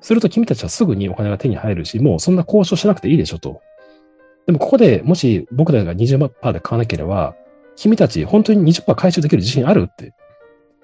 [0.00, 3.60] すると君たちはすぐにお金が手に入るし、もうそんな交渉しなくていいでしょと。
[4.46, 7.34] でもここでもし僕らが20%で買わなければ、
[7.76, 10.14] 君たち本当に20%回収できる自信あるって、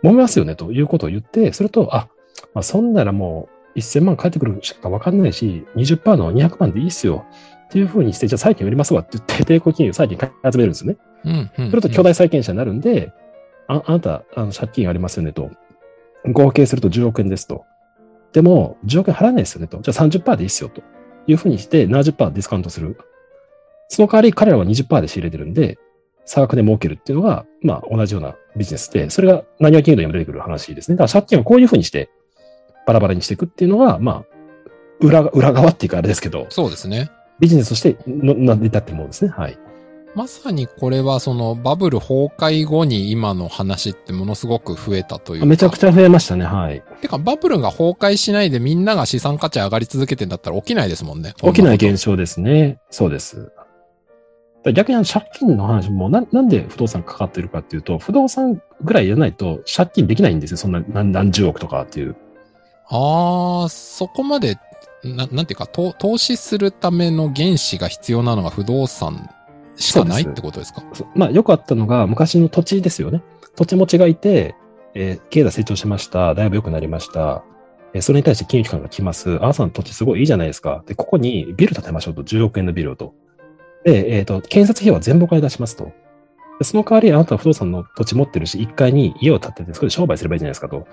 [0.04, 2.08] 揉めますよねということを言って、すると、あ、
[2.52, 7.24] まあ、そんならもう1000万返ってくるしか分かんないし、20%の200万でいいっすよ。
[7.66, 10.96] っていうふうにして、じゃあ債券売りますわって言って、帝国金融債券買い集めるんですね。
[11.24, 11.70] うん、うん。
[11.70, 13.12] すると巨大債権者になるんで、
[13.66, 15.50] ああなた、あの借金ありますよねと。
[16.26, 17.64] 合計すると10億円ですと。
[18.32, 19.78] でも、10億円払えないですよねと。
[19.80, 20.82] じゃあ30%でいいっすよと。
[21.26, 22.98] いうふうにして70%ディスカウントする。
[23.88, 25.78] その代わり彼らは20%で仕入れてるんで、
[26.24, 30.96] 差額で儲けるっていうのが、まあ同じようなビジネスで、それが何は金融にも出てくる話ですね。
[30.96, 32.10] だから借金をこういうふうにして、
[32.86, 34.24] バラバラにしていくっていうのが、まあ、
[35.00, 37.10] 裏が、裏側っていうかあれですけど、そうですね。
[37.40, 39.30] ビジネスとしての成り立ってるものですね。
[39.30, 39.58] はい。
[40.14, 45.46] まさにこれはそのバブル崩壊後に今の話ってものすごく増えたというか。
[45.46, 46.44] めちゃくちゃ増えましたね。
[46.44, 46.84] はい。
[47.00, 51.34] てかバブルが崩壊しないでみんなが資産価値上がり続けてんだったら起きないですもんね。
[51.42, 52.78] 起きない現象ですね。
[52.90, 53.50] そうです。
[54.72, 60.56] 逆に借金の話もな、なんで不動産かかってるかっていうと、不動産ぐらいやらないと借金できないんですよ。
[60.56, 62.14] そんな何何十億とかっていう。
[62.14, 62.20] と
[63.62, 64.56] ああ、そこまで、
[65.04, 69.28] ななんていうか、投投資するための原資が必要なのが不動産
[69.76, 70.82] しかないってことですか？
[70.94, 73.22] そまあよくあったのが昔の土地ですよね。
[73.56, 74.54] 土地持ちがいて、
[74.94, 76.34] えー経済成長しました。
[76.34, 77.42] だいぶ良くなりました。
[77.92, 79.36] えーそれに対して金融機関が来ます。
[79.42, 80.82] あなたの土地すごいいいじゃないですか。
[80.86, 82.22] で、ここにビル建てましょうと。
[82.22, 83.14] 10億円のビルをと。
[83.84, 85.92] で、えっ、と、建設費用は全部お金出しますと。
[86.62, 90.86] その代わりあなたは不動産の土地持ってるし、1階に家を建てて、そこで商売すればいいじゃないですかと。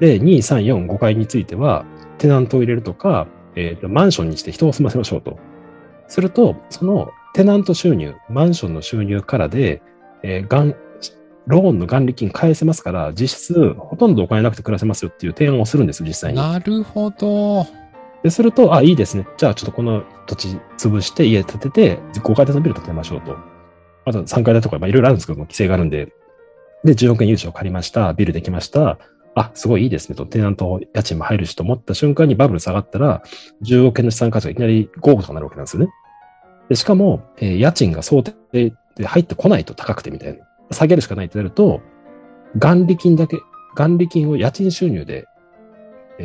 [0.00, 1.84] で、2、3、4、5階については、
[2.18, 5.38] テナントを入れるとか、えっ、と、マンションにして人を住ませましょうと。
[6.06, 9.82] すると、そのテナント収入、マンションの収入からで、
[10.22, 10.74] えー、がん、
[11.46, 16.38] ローンの元利金返せますから、実質ほとんどお金なくて暮らせますよっていう提案をするんです、実際に。
[16.38, 17.66] なるほど。
[18.22, 19.26] で、すると、あ、いいですね。
[19.36, 23.36] じゃあちょっとこの土地潰して家建てて、5階建てのビル建てましょうと。
[24.04, 26.12] あと3階建てとか、まあいろいろあるんですけど、規制があるんで。
[26.84, 28.12] で、10億円融資を借りました。
[28.12, 28.98] ビルできました。
[29.34, 33.22] あ、すごいいいですねと、テナント家賃も入るしと思った瞬間にバブル下がったら、
[33.62, 35.90] 10億円の資産価値がいきなり5億とかなるわけなんですよね。
[36.68, 40.44] で、しかも、えー家賃が想定で入ってこないと高くてみたいな。
[40.70, 41.80] 下げるしかないってなると、
[42.54, 43.38] 元利金だけ、
[43.76, 45.26] 元利金を家賃収入で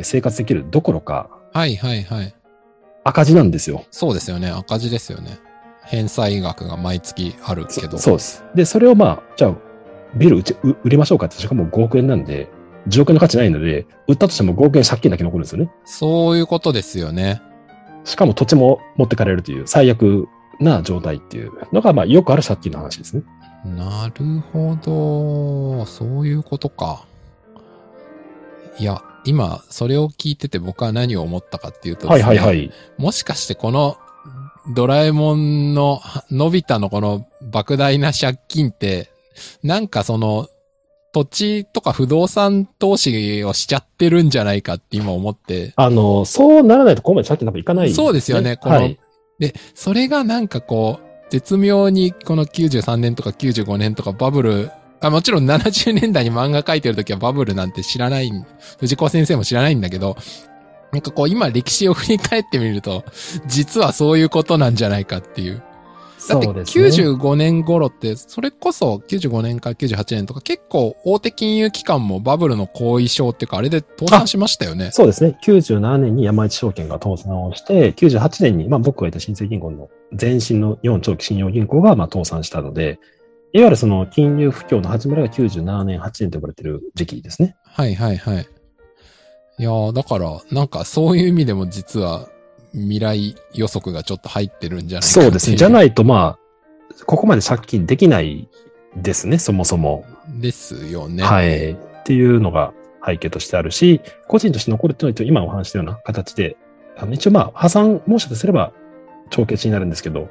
[0.02, 2.34] 生活できるどころかはいはいはい。
[3.04, 3.84] 赤字なんですよ。
[3.92, 4.48] そうですよね。
[4.50, 5.38] 赤字ですよね。
[5.84, 7.96] 返済額が毎月あるけど。
[7.96, 8.44] そうです。
[8.56, 9.54] で、それをまあ、じゃあ、
[10.16, 10.42] ビル
[10.82, 12.50] 売りましょうかって、しかも5億円なんで、
[12.88, 15.70] 10億円の価値ないので、売ったとしても5億円借金だけ残るんですよね。
[15.84, 17.40] そういうことですよね。
[18.02, 20.26] しかも土地も持ってかれるという最悪
[20.58, 23.22] な状態っていうのが、まあ、よくある借金の話ですね。
[23.64, 25.86] なるほど。
[25.86, 27.04] そういうことか。
[28.76, 32.70] いや、今、それを聞いてて僕は何を思ったかっていうとはいはいはい。
[32.98, 33.96] もしかしてこの
[34.74, 39.10] ドラえもんののび太のこの莫大な借金って、
[39.62, 40.48] なんかその
[41.12, 45.72] 土地とか不動産投資をしちゃってるんじゃないかって今思って。
[45.76, 48.98] あの、そうならないとここまで借金なんかいかない、そうですよねこのはい。
[49.38, 54.70] で、それがなんかこう、絶妙にこの93年とか95年とかバブル、
[55.08, 58.30] あもちろん70年代に漫画描いてる時はバブルなんて知らない、
[58.78, 60.16] 藤子先生も知らないんだけど、
[60.92, 63.04] なんかこう今歴史を振り返ってみると、
[63.46, 65.62] 実はそういうことなんじゃないかっていう。
[66.26, 66.84] だってそうですね。
[67.14, 74.90] 95年頃って、それこそ95年から98年とか結構大手金融機関もバブルの後遺症っていうかあれで倒産しましたよね。
[74.92, 75.36] そうですね。
[75.42, 82.98] 97年に山一証券が倒産をして、98年に、まあ僕がいた新生銀行の前身の日本長期信用銀行がまあ倒産したので、
[83.54, 87.54] いわゆるその金融不況の始まりが97年、8年と呼ばれている時期ですね。
[87.62, 88.48] はいはいはい。
[89.58, 92.28] いやーだから、なんかそういう意味でも実は
[92.72, 95.56] 未来予測がちょっと入ってるんじゃないかそうですね。
[95.56, 98.48] じゃいないとまあ、ここまで借金できない
[98.96, 100.04] ですね、そもそも。
[100.36, 100.42] う。
[100.42, 101.22] ですよね。
[101.22, 101.74] はい。
[101.74, 102.74] っていうのが
[103.06, 106.56] 背景としてあるし、個人として残るっていうのは今お話したような形で、
[106.96, 108.72] あの一応まあ破産申し立てすれば
[109.30, 110.28] 帳消しになるんですけど、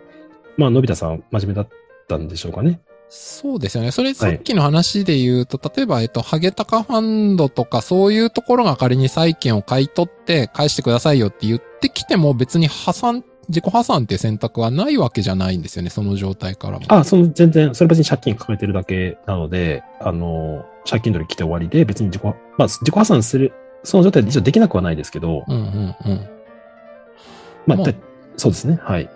[0.58, 1.68] まあ、のび太さん真面目だっ
[2.10, 2.82] たんでしょうかね。
[3.16, 3.92] そうですよね。
[3.92, 15.92] それさっきの話で言うと、例えば、えっと、ハゲタカファンドとかそういうところが仮に債券を買い取って返してくださいよって言ってきても別に破産、自己破産っていう選択はないわけじゃないんですよね。
[15.92, 16.86] その状態からも。
[16.88, 22.32] あ、その全然、それ別に借金抱えてるだけなので、あの、借金取り来て終わりで、別に自己、ま
[22.66, 26.30] あ、自己破産する、その状態で一応できなくはないですけど、うんうんうん。
[27.68, 27.96] まあ、まあで
[28.38, 28.80] そうですね。
[28.82, 29.08] はい。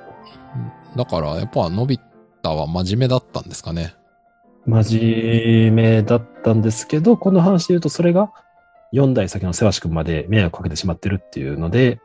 [0.96, 2.00] だから、やっぱ、のび
[2.48, 3.96] 太は真面目だったんですかね。
[4.66, 8.32] 真面目だったんですけど、この話で言うと、それが
[8.94, 12.00] 4代先の瀬橋くんまで迷惑かけてしまってるっていうので、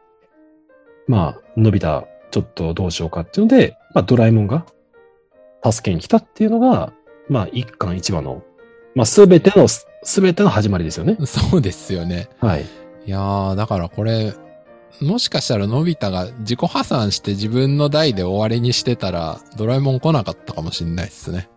[1.06, 4.64] まあ、のび太、ちょっとどうしようかっていうので、まあ、ドラえもんが
[5.64, 6.92] 助けに来たっていうのが、
[7.28, 8.42] まあ、一巻一話の、
[8.94, 9.86] まあ、すべての、す
[10.20, 11.16] べての始まりですよね。
[11.26, 12.28] そうですよね。
[12.40, 12.62] はい。
[12.62, 14.32] いやー、だからこれ、
[15.02, 21.48] もしかしたらのび太が自己破産して自分の代で終わりにしてたら、ドラえもん来なかったかもしれないですね。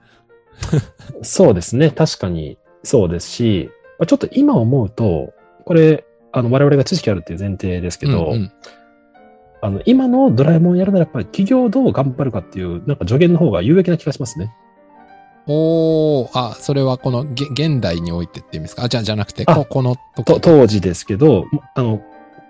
[1.21, 1.91] そうですね。
[1.91, 5.33] 確かにそうですし、まあちょっと今思うと、
[5.65, 8.51] これ、あの、我々が知識あるっていう前提ですけど、うんうん
[9.61, 14.53] あの、今のドラえもんやるならやっぱり企業をどう頑張るかっていう、なんか助言の方が有益な気がしますね。
[15.47, 18.83] おー、あ、それはこのげ現代においてって意味ですか？
[18.83, 22.01] あ、じゃあ、じゃなくて、あここの時と当時ですけど、もあの、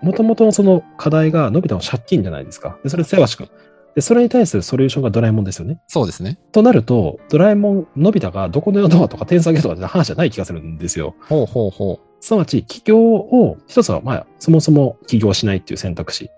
[0.02, 2.78] もともとのその課題がのび太の借金じゃないですか。
[2.84, 3.50] で、それ瀬橋くん。
[3.96, 5.80] で、それに対するソリューションがドラえもんですよね。
[5.88, 6.38] そうですね。
[6.52, 11.16] となると、ドラえもん、のび太がどこのドアとか天才ゲとかって話じゃない気がするんですよ。
[11.30, 16.30] ほうほうほすなわち、起業を、一つは、まあ、そもそも起業しないっていう選択肢。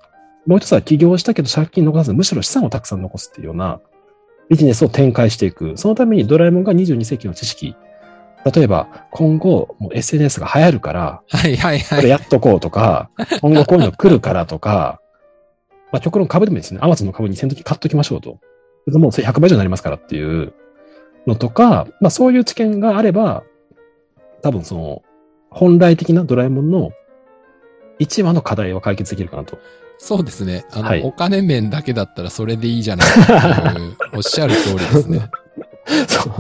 [0.46, 3.80] もう一つは起業したけど借金残さず、むしろ資産をたくさん残すっていうような
[4.50, 5.78] ビジネスを展開していく。
[5.78, 7.76] そのためにドラえもんが22世紀の知識。
[8.52, 11.38] 例えば、今後、もう SNS が流行るから、う。
[11.38, 12.10] はいはいこれはい。
[12.10, 13.10] やっとこうとか、
[13.42, 15.02] 今後こういうの来るからとか、
[15.92, 16.80] まあ、極論株でもいいですね。
[16.82, 18.40] アマゾンの株2000時買っときましょうと。
[18.88, 20.54] もうそれ100倍以上になりますからっていう
[21.26, 23.44] のとか、まあそういう知見があれば、
[24.42, 25.02] 多分その、
[25.50, 26.92] 本来的なドラえもんの
[28.00, 29.58] 一話の課題を解決できるかなと。
[29.98, 30.66] そうですね。
[30.72, 35.30] あの、はいお金面だけだったらそれでいいじゃないかっていう、おっしゃる通りですね。
[36.08, 36.34] そう。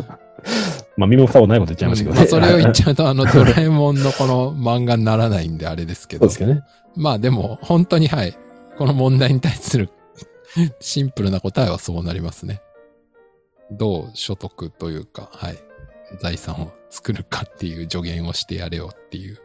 [0.98, 2.20] まあ身も蓋もないこと言っちゃいましたけどね。
[2.22, 6.34] まあ、それを言っちゃうと、 あの、ドラえもんのこの漫画にならないんであれですけどそうで。
[6.34, 6.62] すけどね。
[6.96, 8.36] まあでも、本当にはい。
[8.78, 9.90] この問題に対する
[10.80, 12.62] シンプルな答えはそうなりますね。
[13.72, 15.58] どう所得というか、はい。
[16.22, 19.38] 財産を作るかっていう助言をしてやれよっていう。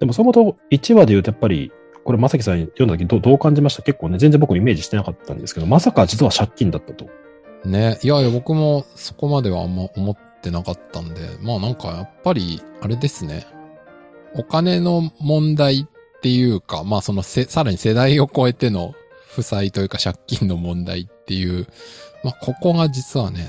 [0.00, 1.70] でもそもそも1話で言うとやっぱり、
[2.04, 3.82] これまさきさん読んだ時どうどう感じました？
[3.82, 7.06] 結構ね、全然僕イメージしてなかったんですけど、まさか実は借金だったと。
[7.66, 7.98] ね。
[8.02, 13.46] いやいや、僕もそこまではあんま思ってなかったんで、まあなんかやっぱり、あれですね。
[14.34, 18.94] お金の問題っていうか、まあそのせ、さらに世代を超えての
[19.28, 21.66] 負債というか借金の問題っていう、
[22.24, 23.48] まあここが実はね、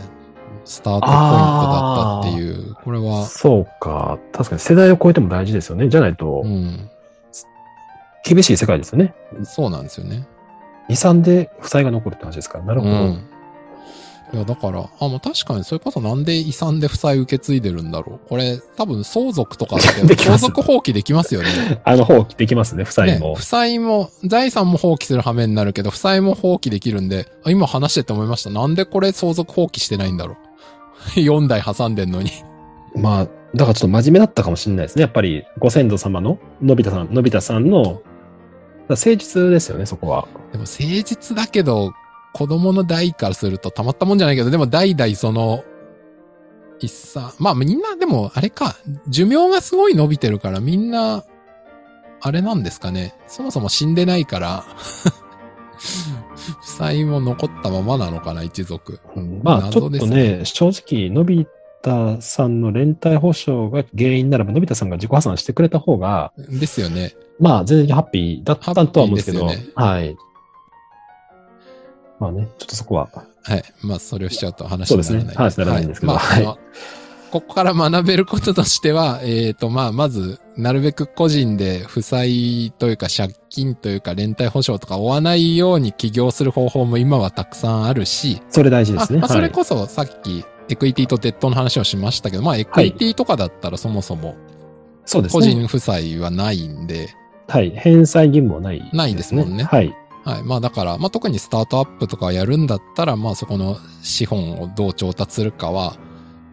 [0.66, 4.20] スタートポイントだったっていう、これは、そうか。
[4.32, 5.90] 確かに世代を超えても大事ですよね。
[5.90, 6.90] じゃないとう、ん、
[8.24, 9.14] 厳しい世界ですよね。
[9.44, 10.28] そうなんですよね。
[10.90, 12.66] 遺産で負債が残るって話ですから。
[12.66, 12.92] なるほど。
[12.92, 13.24] うん。
[14.32, 18.30] いや、だから、あ、もう確かにそれこそなんで遺産で負債受け継いでるんだろう。
[18.30, 21.82] これ、多分相続とかって 相続放棄できますよね。
[21.84, 23.36] あの、放棄できますね、負債ねも。
[23.36, 28.52] 負債も、財産も放棄する羽目になるけど、負債も放棄できるんで、あ今話してて思いました。
[28.52, 30.38] なんでこれ相続放棄してないんだろ
[31.16, 31.20] う。
[31.20, 32.32] 4代挟んでんのに。
[32.96, 35.02] まあ、だからちょっと真面目だったかもしれないですね。
[35.02, 38.02] やっぱり、ご先祖様の、のび太さん、のび太さんの、
[38.88, 40.28] 誠実ですよね、そこは。
[40.52, 41.94] でも誠実だけど、
[42.34, 45.64] 子供の代からするとたまったもんじゃないけど、でも代々その、
[46.80, 48.76] 一さ、まあみんなでもあれか、
[49.08, 51.24] 寿命がすごい伸びてるからみんな、
[52.22, 53.16] あれなんですかね。
[53.28, 54.64] そもそも死んでないから、
[56.62, 59.00] 負債も残ったままなのかな、一族。
[59.16, 61.48] うんまあ、ちょっとね、正直、のび
[61.82, 67.14] 太さんの連帯保証が原因ならば、のび太さんが自己破産してくれた方が、ですよね。
[67.40, 70.18] まあ、全然ハッピーだったとは思うんですけど、ハッピーですよはい。
[72.20, 73.10] まあね、ちょっとそこは、
[73.44, 73.64] はい。
[73.82, 75.36] まあ、それをしちゃうと話そうですにならない。
[75.36, 76.60] ね話にならないんですけどはいまあ、はい
[77.30, 89.20] ここから学べることとしては、えっ、と、まあ、まず、なるべく個人で負債というか借金というか連帯保証とか負わないように起業する方法も今はたくさんあるし、それ大事ですね。
[89.20, 94.38] あまあ、そはいれこそさっき、エクイティとデッドの話をしましたけど、まあ、エクイティとかだったらそもそも個
[95.06, 95.48] そうですね。
[95.48, 97.10] 人負債はないんで、
[97.48, 97.72] はい。
[97.72, 99.96] 返済義務もない、ないですもんねはい。
[100.24, 100.44] はい。
[100.44, 105.98] まあだから、まあ特にスタートアップとかやるんだったら、まあそこの資本をどう調達するかは、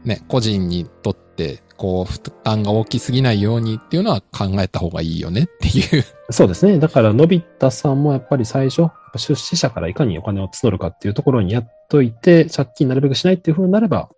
[0.04, 6.04] ね、個人にとって、こう、負担が大きすぎないようにっていうのは考えた方がいいよねっていう。
[6.30, 6.78] そうですね。
[6.78, 14.08] だから、のび太さんもやっぱり最初、出資者からいかにお金を募るかっていうところにやっといて、借金なるべくしないっていう風になれば、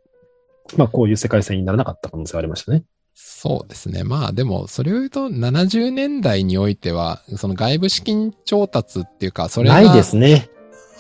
[0.76, 2.84] まあ、こういう世界線にならなかった可能性はありましたね。
[3.20, 4.04] そうですね。
[4.04, 10.48] まあでも、それを言うと、70年代においては、その外部資金調達っていうか、それが、ないですね。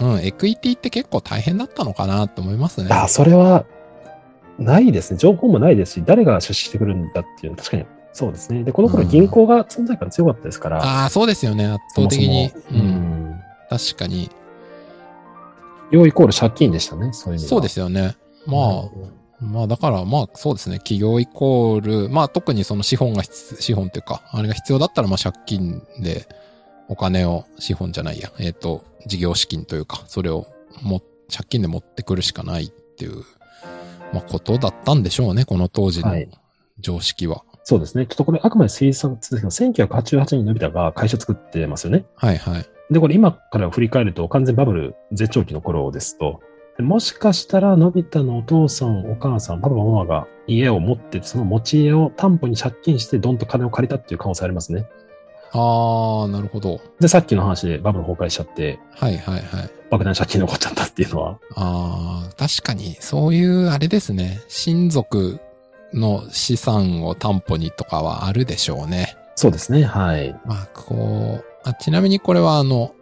[0.00, 2.88] うん、エクイティって結構大変だったのかなと思いますね。
[2.90, 3.66] あ、それは、
[4.58, 5.16] ないですね。
[5.16, 8.64] 情報もないですし、誰が出資してくるんだっていうのは確かにそうですね。
[8.64, 10.82] で、この頃うん銀行が存在感強かったですから。
[10.82, 11.66] ああ、そうですよね。
[11.66, 12.48] 圧倒的に。
[12.48, 12.82] そもそもう。
[12.82, 12.90] うん
[13.30, 13.40] ん。
[13.70, 14.30] 確かに。
[15.92, 17.12] 要イコール借金でしたね。
[17.12, 18.16] そういうそうですよね。
[18.44, 20.78] まあ、まあだからまあそうですね。
[20.78, 26.28] 企業イコール、まあ特にその資本が必、資本っていうか、あれが必要だったらまあ借金で
[26.88, 30.46] お金を、資本じゃないや、えっ、と、事業資金というか、それを
[30.82, 33.22] も、借金で持ってくるしかないっていう、
[34.12, 35.44] まあことだったんでしょうね。
[35.44, 36.28] この当時のはい
[36.80, 37.42] 常識は。
[37.64, 38.06] そうですね。
[38.06, 42.04] ちょっとこれあくまで推測ですけど、1988年にのび太が会社作ってますよね。
[42.14, 42.66] はいはい。
[42.90, 46.47] で、これ今から振り返ると完全バブル絶頂期の頃ですと、で
[46.80, 54.86] もしかしたらのび太のお父さん、お母さん、パパ、ママが家を持ってて、その持ち家を担保に借金してどんと金を借りたっていう可能性ありますね。
[55.52, 56.80] ああ、なるほど。
[57.00, 59.70] で、さっきの話でバブル崩壊しちゃって、はいはいはい。
[59.90, 64.40] 爆弾借金残っちゃったっていうのは、ああ、確かに、そういうあれですね。
[64.46, 65.40] 親族
[65.92, 69.16] の資産を担保にとかはあるでしょうね。
[69.34, 69.82] そうですね。
[69.82, 70.32] はい。
[70.46, 72.92] まあ、こう、あちなみにこれはあの、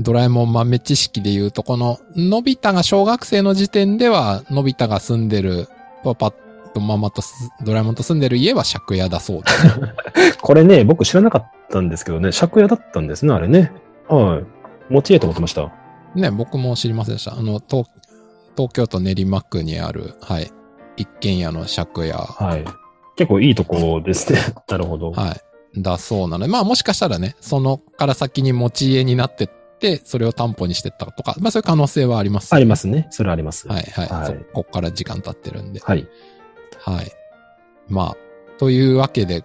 [0.00, 5.68] ドラえもん豆知識で言うと、この、のび太が小学生の時点では、のび太が住んでる、
[6.02, 6.32] パパ
[6.72, 9.92] とママとすドラえもんと住んでる家は借家だそうですね。
[10.40, 13.72] これね、僕知らなかったんですけどね、借家だったんですね、あれね。
[14.08, 14.92] はい。
[14.92, 15.70] 持ち家と思ってました。
[16.14, 17.36] ね、僕も知りませんでした。
[17.36, 17.86] あの、東、
[18.56, 20.50] 東京都練馬区にある、はい、
[20.96, 22.12] 一軒家の借家。
[22.12, 22.64] はい。
[23.16, 24.38] 結構いいとこですね。
[24.68, 25.10] なるほど。
[25.12, 25.82] はい。
[25.82, 29.59] だそうなので、まあもしかしたらね、そのから先に持ち家になってって、
[30.04, 33.08] それを担保にしてったとか、まあそういう可能性はあります、ありますね。
[33.10, 33.66] それはあります。
[33.68, 34.06] はいはい。
[34.06, 35.80] はいそこっから時間経ってるんで。
[35.80, 36.08] はい。
[36.78, 37.12] はい。
[37.88, 38.16] まあ、
[38.58, 39.42] というわけで、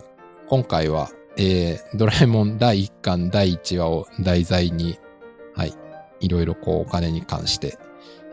[0.47, 4.99] 今回は、えー、ドラえもん第1巻第1話を題材に、
[5.55, 5.73] はい。
[6.19, 7.77] いろいろこうお金に関して、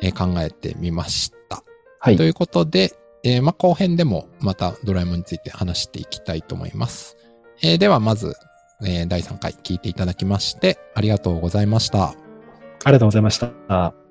[0.00, 1.62] えー考えてみました。
[1.98, 2.24] はいと。
[2.24, 2.92] いうことで、
[3.22, 7.16] えーまあ、後編でもまたドラえもんについて話していきたいと思います。
[7.62, 8.34] えーではまず、
[8.84, 12.08] えー第3回聞いていただきましてありがとうございました。
[12.08, 12.14] あ
[12.86, 14.01] りがとうございました。